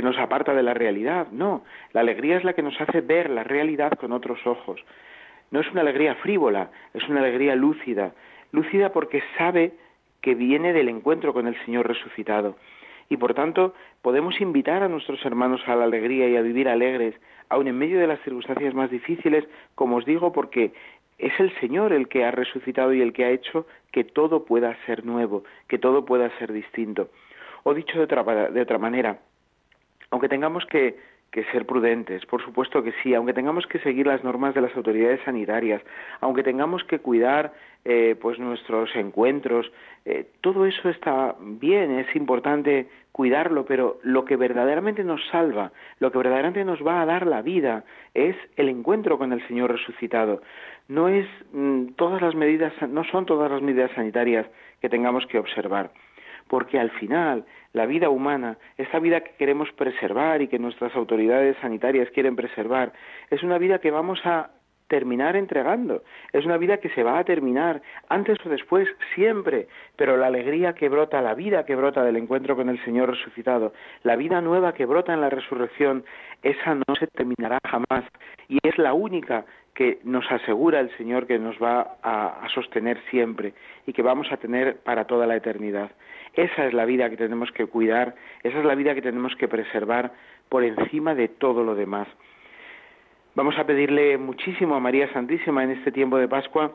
nos 0.02 0.18
aparta 0.18 0.52
de 0.52 0.62
la 0.62 0.74
realidad, 0.74 1.28
no, 1.32 1.64
la 1.94 2.02
alegría 2.02 2.36
es 2.36 2.44
la 2.44 2.52
que 2.52 2.62
nos 2.62 2.78
hace 2.78 3.00
ver 3.00 3.30
la 3.30 3.44
realidad 3.44 3.92
con 3.92 4.12
otros 4.12 4.46
ojos. 4.46 4.78
No 5.50 5.60
es 5.60 5.70
una 5.72 5.80
alegría 5.80 6.14
frívola, 6.16 6.70
es 6.92 7.08
una 7.08 7.20
alegría 7.20 7.54
lúcida, 7.56 8.12
lúcida 8.52 8.92
porque 8.92 9.22
sabe 9.38 9.72
que 10.20 10.34
viene 10.34 10.74
del 10.74 10.90
encuentro 10.90 11.32
con 11.32 11.46
el 11.46 11.56
Señor 11.64 11.88
resucitado. 11.88 12.56
Y 13.08 13.16
por 13.16 13.34
tanto 13.34 13.74
podemos 14.02 14.40
invitar 14.40 14.82
a 14.82 14.88
nuestros 14.88 15.24
hermanos 15.24 15.60
a 15.66 15.76
la 15.76 15.84
alegría 15.84 16.28
y 16.28 16.36
a 16.36 16.42
vivir 16.42 16.68
alegres, 16.68 17.14
aun 17.48 17.68
en 17.68 17.78
medio 17.78 18.00
de 18.00 18.06
las 18.06 18.20
circunstancias 18.20 18.74
más 18.74 18.90
difíciles, 18.90 19.44
como 19.74 19.96
os 19.96 20.04
digo, 20.04 20.32
porque 20.32 20.72
es 21.18 21.32
el 21.38 21.54
Señor 21.60 21.92
el 21.92 22.08
que 22.08 22.24
ha 22.24 22.30
resucitado 22.30 22.92
y 22.92 23.00
el 23.00 23.12
que 23.12 23.24
ha 23.24 23.30
hecho 23.30 23.66
que 23.92 24.04
todo 24.04 24.44
pueda 24.44 24.76
ser 24.86 25.04
nuevo, 25.04 25.44
que 25.68 25.78
todo 25.78 26.04
pueda 26.04 26.30
ser 26.38 26.52
distinto. 26.52 27.08
O 27.62 27.74
dicho 27.74 27.98
de 27.98 28.04
otra, 28.04 28.50
de 28.50 28.60
otra 28.60 28.78
manera, 28.78 29.18
aunque 30.10 30.28
tengamos 30.28 30.66
que 30.66 30.96
que 31.36 31.44
ser 31.52 31.66
prudentes, 31.66 32.24
por 32.24 32.42
supuesto 32.42 32.82
que 32.82 32.94
sí, 33.02 33.12
aunque 33.12 33.34
tengamos 33.34 33.66
que 33.66 33.78
seguir 33.80 34.06
las 34.06 34.24
normas 34.24 34.54
de 34.54 34.62
las 34.62 34.74
autoridades 34.74 35.20
sanitarias, 35.26 35.82
aunque 36.22 36.42
tengamos 36.42 36.82
que 36.84 36.98
cuidar 36.98 37.52
eh, 37.84 38.16
pues 38.18 38.38
nuestros 38.38 38.88
encuentros, 38.96 39.70
eh, 40.06 40.28
todo 40.40 40.64
eso 40.64 40.88
está 40.88 41.36
bien, 41.38 41.98
es 41.98 42.16
importante 42.16 42.88
cuidarlo, 43.12 43.66
pero 43.66 43.98
lo 44.02 44.24
que 44.24 44.36
verdaderamente 44.36 45.04
nos 45.04 45.20
salva, 45.26 45.72
lo 46.00 46.10
que 46.10 46.16
verdaderamente 46.16 46.64
nos 46.64 46.80
va 46.80 47.02
a 47.02 47.04
dar 47.04 47.26
la 47.26 47.42
vida, 47.42 47.84
es 48.14 48.34
el 48.56 48.70
encuentro 48.70 49.18
con 49.18 49.34
el 49.34 49.46
Señor 49.46 49.72
resucitado. 49.72 50.40
No 50.88 51.08
es 51.08 51.28
mm, 51.52 51.88
todas 51.96 52.22
las 52.22 52.34
medidas, 52.34 52.72
no 52.88 53.04
son 53.04 53.26
todas 53.26 53.50
las 53.50 53.60
medidas 53.60 53.90
sanitarias 53.94 54.46
que 54.80 54.88
tengamos 54.88 55.26
que 55.26 55.38
observar 55.38 55.90
porque 56.48 56.78
al 56.78 56.90
final 56.90 57.44
la 57.72 57.86
vida 57.86 58.08
humana, 58.08 58.58
esa 58.76 58.98
vida 58.98 59.20
que 59.20 59.32
queremos 59.32 59.70
preservar 59.72 60.42
y 60.42 60.48
que 60.48 60.58
nuestras 60.58 60.94
autoridades 60.94 61.56
sanitarias 61.60 62.10
quieren 62.10 62.36
preservar, 62.36 62.92
es 63.30 63.42
una 63.42 63.58
vida 63.58 63.80
que 63.80 63.90
vamos 63.90 64.20
a 64.24 64.50
terminar 64.88 65.36
entregando. 65.36 66.02
Es 66.32 66.44
una 66.44 66.58
vida 66.58 66.78
que 66.78 66.90
se 66.90 67.02
va 67.02 67.18
a 67.18 67.24
terminar 67.24 67.82
antes 68.08 68.38
o 68.44 68.48
después, 68.48 68.88
siempre, 69.14 69.68
pero 69.96 70.16
la 70.16 70.26
alegría 70.26 70.74
que 70.74 70.88
brota, 70.88 71.20
la 71.20 71.34
vida 71.34 71.64
que 71.64 71.74
brota 71.74 72.04
del 72.04 72.16
encuentro 72.16 72.56
con 72.56 72.68
el 72.68 72.82
Señor 72.84 73.10
resucitado, 73.10 73.72
la 74.02 74.16
vida 74.16 74.40
nueva 74.40 74.74
que 74.74 74.86
brota 74.86 75.12
en 75.12 75.20
la 75.20 75.30
resurrección, 75.30 76.04
esa 76.42 76.74
no 76.74 76.94
se 76.98 77.06
terminará 77.08 77.58
jamás 77.64 78.04
y 78.48 78.58
es 78.62 78.78
la 78.78 78.92
única 78.94 79.44
que 79.74 79.98
nos 80.04 80.30
asegura 80.30 80.80
el 80.80 80.96
Señor 80.96 81.26
que 81.26 81.38
nos 81.38 81.56
va 81.56 81.96
a, 82.02 82.44
a 82.44 82.48
sostener 82.48 82.98
siempre 83.10 83.52
y 83.86 83.92
que 83.92 84.02
vamos 84.02 84.30
a 84.30 84.36
tener 84.36 84.78
para 84.78 85.04
toda 85.04 85.26
la 85.26 85.36
eternidad. 85.36 85.90
Esa 86.36 86.66
es 86.66 86.74
la 86.74 86.84
vida 86.84 87.10
que 87.10 87.16
tenemos 87.16 87.50
que 87.52 87.66
cuidar, 87.66 88.14
esa 88.42 88.58
es 88.58 88.64
la 88.64 88.74
vida 88.74 88.94
que 88.94 89.02
tenemos 89.02 89.34
que 89.36 89.48
preservar 89.48 90.12
por 90.48 90.62
encima 90.62 91.14
de 91.14 91.28
todo 91.28 91.64
lo 91.64 91.74
demás. 91.74 92.08
Vamos 93.34 93.58
a 93.58 93.66
pedirle 93.66 94.18
muchísimo 94.18 94.76
a 94.76 94.80
María 94.80 95.12
Santísima 95.12 95.64
en 95.64 95.72
este 95.72 95.92
tiempo 95.92 96.18
de 96.18 96.28
Pascua 96.28 96.72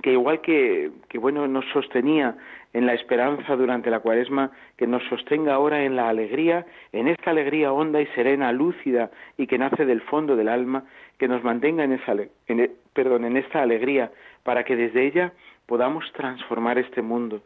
que 0.00 0.12
igual 0.12 0.40
que, 0.40 0.90
que 1.08 1.18
bueno 1.18 1.46
nos 1.46 1.66
sostenía 1.66 2.36
en 2.72 2.86
la 2.86 2.94
esperanza 2.94 3.54
durante 3.56 3.90
la 3.90 4.00
cuaresma, 4.00 4.50
que 4.78 4.86
nos 4.86 5.02
sostenga 5.04 5.54
ahora 5.54 5.84
en 5.84 5.94
la 5.94 6.08
alegría, 6.08 6.64
en 6.92 7.08
esta 7.08 7.30
alegría 7.30 7.72
honda 7.72 8.00
y 8.00 8.06
serena, 8.08 8.50
lúcida 8.52 9.10
y 9.36 9.46
que 9.46 9.58
nace 9.58 9.84
del 9.84 10.00
fondo 10.00 10.36
del 10.36 10.48
alma, 10.48 10.84
que 11.18 11.28
nos 11.28 11.44
mantenga 11.44 11.84
en 11.84 11.92
esa 11.92 12.16
en, 12.46 12.70
perdón, 12.94 13.26
en 13.26 13.36
esta 13.36 13.60
alegría 13.60 14.10
para 14.42 14.64
que 14.64 14.76
desde 14.76 15.06
ella 15.06 15.32
podamos 15.66 16.10
transformar 16.12 16.78
este 16.78 17.02
mundo, 17.02 17.42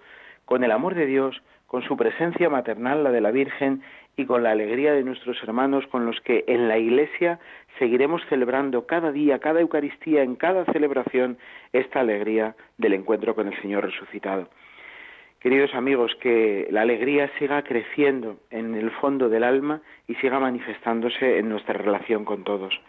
con 0.47 0.65
el 0.65 0.73
amor 0.73 0.95
de 0.95 1.05
Dios, 1.05 1.43
con 1.67 1.83
su 1.83 1.97
presencia 1.97 2.49
maternal, 2.49 3.05
la 3.05 3.11
de 3.11 3.21
la 3.21 3.31
Virgen, 3.31 3.83
y 4.17 4.25
con 4.25 4.43
la 4.43 4.53
alegría 4.53 4.95
de 4.95 5.05
nuestros 5.05 5.43
hermanos 5.43 5.87
con 5.89 6.07
los 6.07 6.21
que 6.23 6.45
en 6.47 6.69
la 6.69 6.79
Iglesia 6.79 7.39
seguiremos 7.79 8.23
celebrando 8.29 8.87
cada 8.87 9.13
día, 9.13 9.39
cada 9.39 9.61
Eucaristía, 9.61 10.23
en 10.23 10.37
cada 10.37 10.65
celebración, 10.73 11.37
esta 11.73 12.01
alegría 12.01 12.57
del 12.79 12.95
encuentro 12.95 13.35
con 13.35 13.49
el 13.49 13.61
Señor 13.61 13.85
resucitado. 13.85 14.49
Queridos 15.41 15.75
amigos, 15.75 16.17
que 16.21 16.67
la 16.71 16.81
alegría 16.81 17.31
siga 17.39 17.63
creciendo 17.63 18.39
en 18.51 18.75
el 18.75 18.91
fondo 18.91 19.29
del 19.29 19.45
alma 19.45 19.83
y 20.09 20.15
siga 20.15 20.41
manifestándose 20.41 21.39
en 21.39 21.51
nuestra 21.51 21.75
relación 21.75 22.25
con 22.25 22.43
todos. 22.43 22.81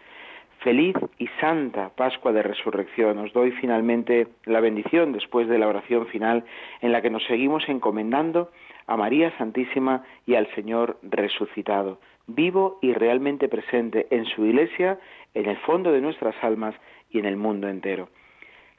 Feliz 0.68 0.98
y 1.18 1.28
santa 1.40 1.92
Pascua 1.96 2.34
de 2.34 2.44
Resurrección. 2.44 3.20
Os 3.20 3.32
doy 3.32 3.52
finalmente 3.52 4.28
la 4.44 4.60
bendición 4.60 5.14
después 5.14 5.48
de 5.48 5.58
la 5.58 5.70
oración 5.70 6.08
final 6.08 6.44
en 6.82 6.92
la 6.92 7.02
que 7.02 7.10
nos 7.10 7.24
seguimos 7.24 7.64
encomendando 7.70 8.52
a 8.86 8.98
María 8.98 9.32
Santísima 9.38 10.04
y 10.26 10.36
al 10.36 10.54
Señor 10.56 10.98
resucitado, 11.04 12.02
vivo 12.28 12.80
y 12.82 12.92
realmente 12.92 13.48
presente 13.48 14.08
en 14.10 14.26
su 14.26 14.46
iglesia, 14.46 15.00
en 15.34 15.46
el 15.46 15.56
fondo 15.60 15.94
de 15.94 16.02
nuestras 16.02 16.36
almas 16.44 16.76
y 17.12 17.20
en 17.20 17.28
el 17.28 17.38
mundo 17.38 17.70
entero. 17.70 18.10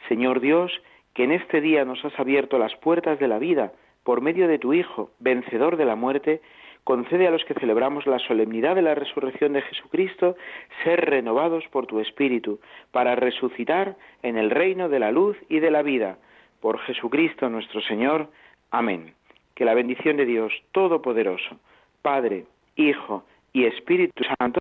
Señor 0.08 0.40
Dios, 0.40 0.70
que 1.14 1.24
en 1.24 1.32
este 1.32 1.62
día 1.62 1.86
nos 1.86 2.04
has 2.04 2.20
abierto 2.20 2.58
las 2.58 2.76
puertas 2.76 3.18
de 3.18 3.28
la 3.28 3.38
vida 3.38 3.72
por 4.04 4.20
medio 4.20 4.46
de 4.46 4.58
tu 4.58 4.74
Hijo, 4.74 5.12
vencedor 5.20 5.78
de 5.78 5.86
la 5.86 5.96
muerte, 5.96 6.42
concede 6.88 7.26
a 7.26 7.30
los 7.30 7.44
que 7.44 7.52
celebramos 7.52 8.06
la 8.06 8.18
solemnidad 8.18 8.74
de 8.74 8.80
la 8.80 8.94
resurrección 8.94 9.52
de 9.52 9.60
Jesucristo 9.60 10.36
ser 10.84 11.04
renovados 11.04 11.62
por 11.70 11.86
tu 11.86 12.00
Espíritu, 12.00 12.60
para 12.92 13.14
resucitar 13.14 13.96
en 14.22 14.38
el 14.38 14.48
reino 14.48 14.88
de 14.88 14.98
la 14.98 15.12
luz 15.12 15.36
y 15.50 15.60
de 15.60 15.70
la 15.70 15.82
vida. 15.82 16.16
Por 16.62 16.78
Jesucristo 16.78 17.50
nuestro 17.50 17.82
Señor. 17.82 18.30
Amén. 18.70 19.12
Que 19.54 19.66
la 19.66 19.74
bendición 19.74 20.16
de 20.16 20.24
Dios 20.24 20.50
Todopoderoso, 20.72 21.60
Padre, 22.00 22.46
Hijo 22.76 23.22
y 23.52 23.66
Espíritu 23.66 24.24
Santo, 24.38 24.60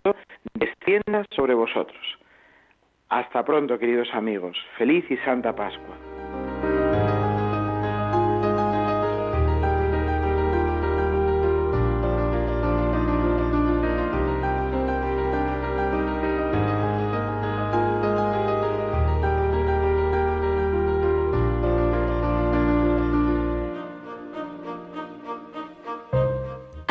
descienda 0.53 1.23
sobre 1.33 1.53
vosotros. 1.53 2.19
Hasta 3.07 3.45
pronto, 3.45 3.79
queridos 3.79 4.09
amigos. 4.13 4.57
Feliz 4.77 5.09
y 5.09 5.15
Santa 5.23 5.55
Pascua. 5.55 6.06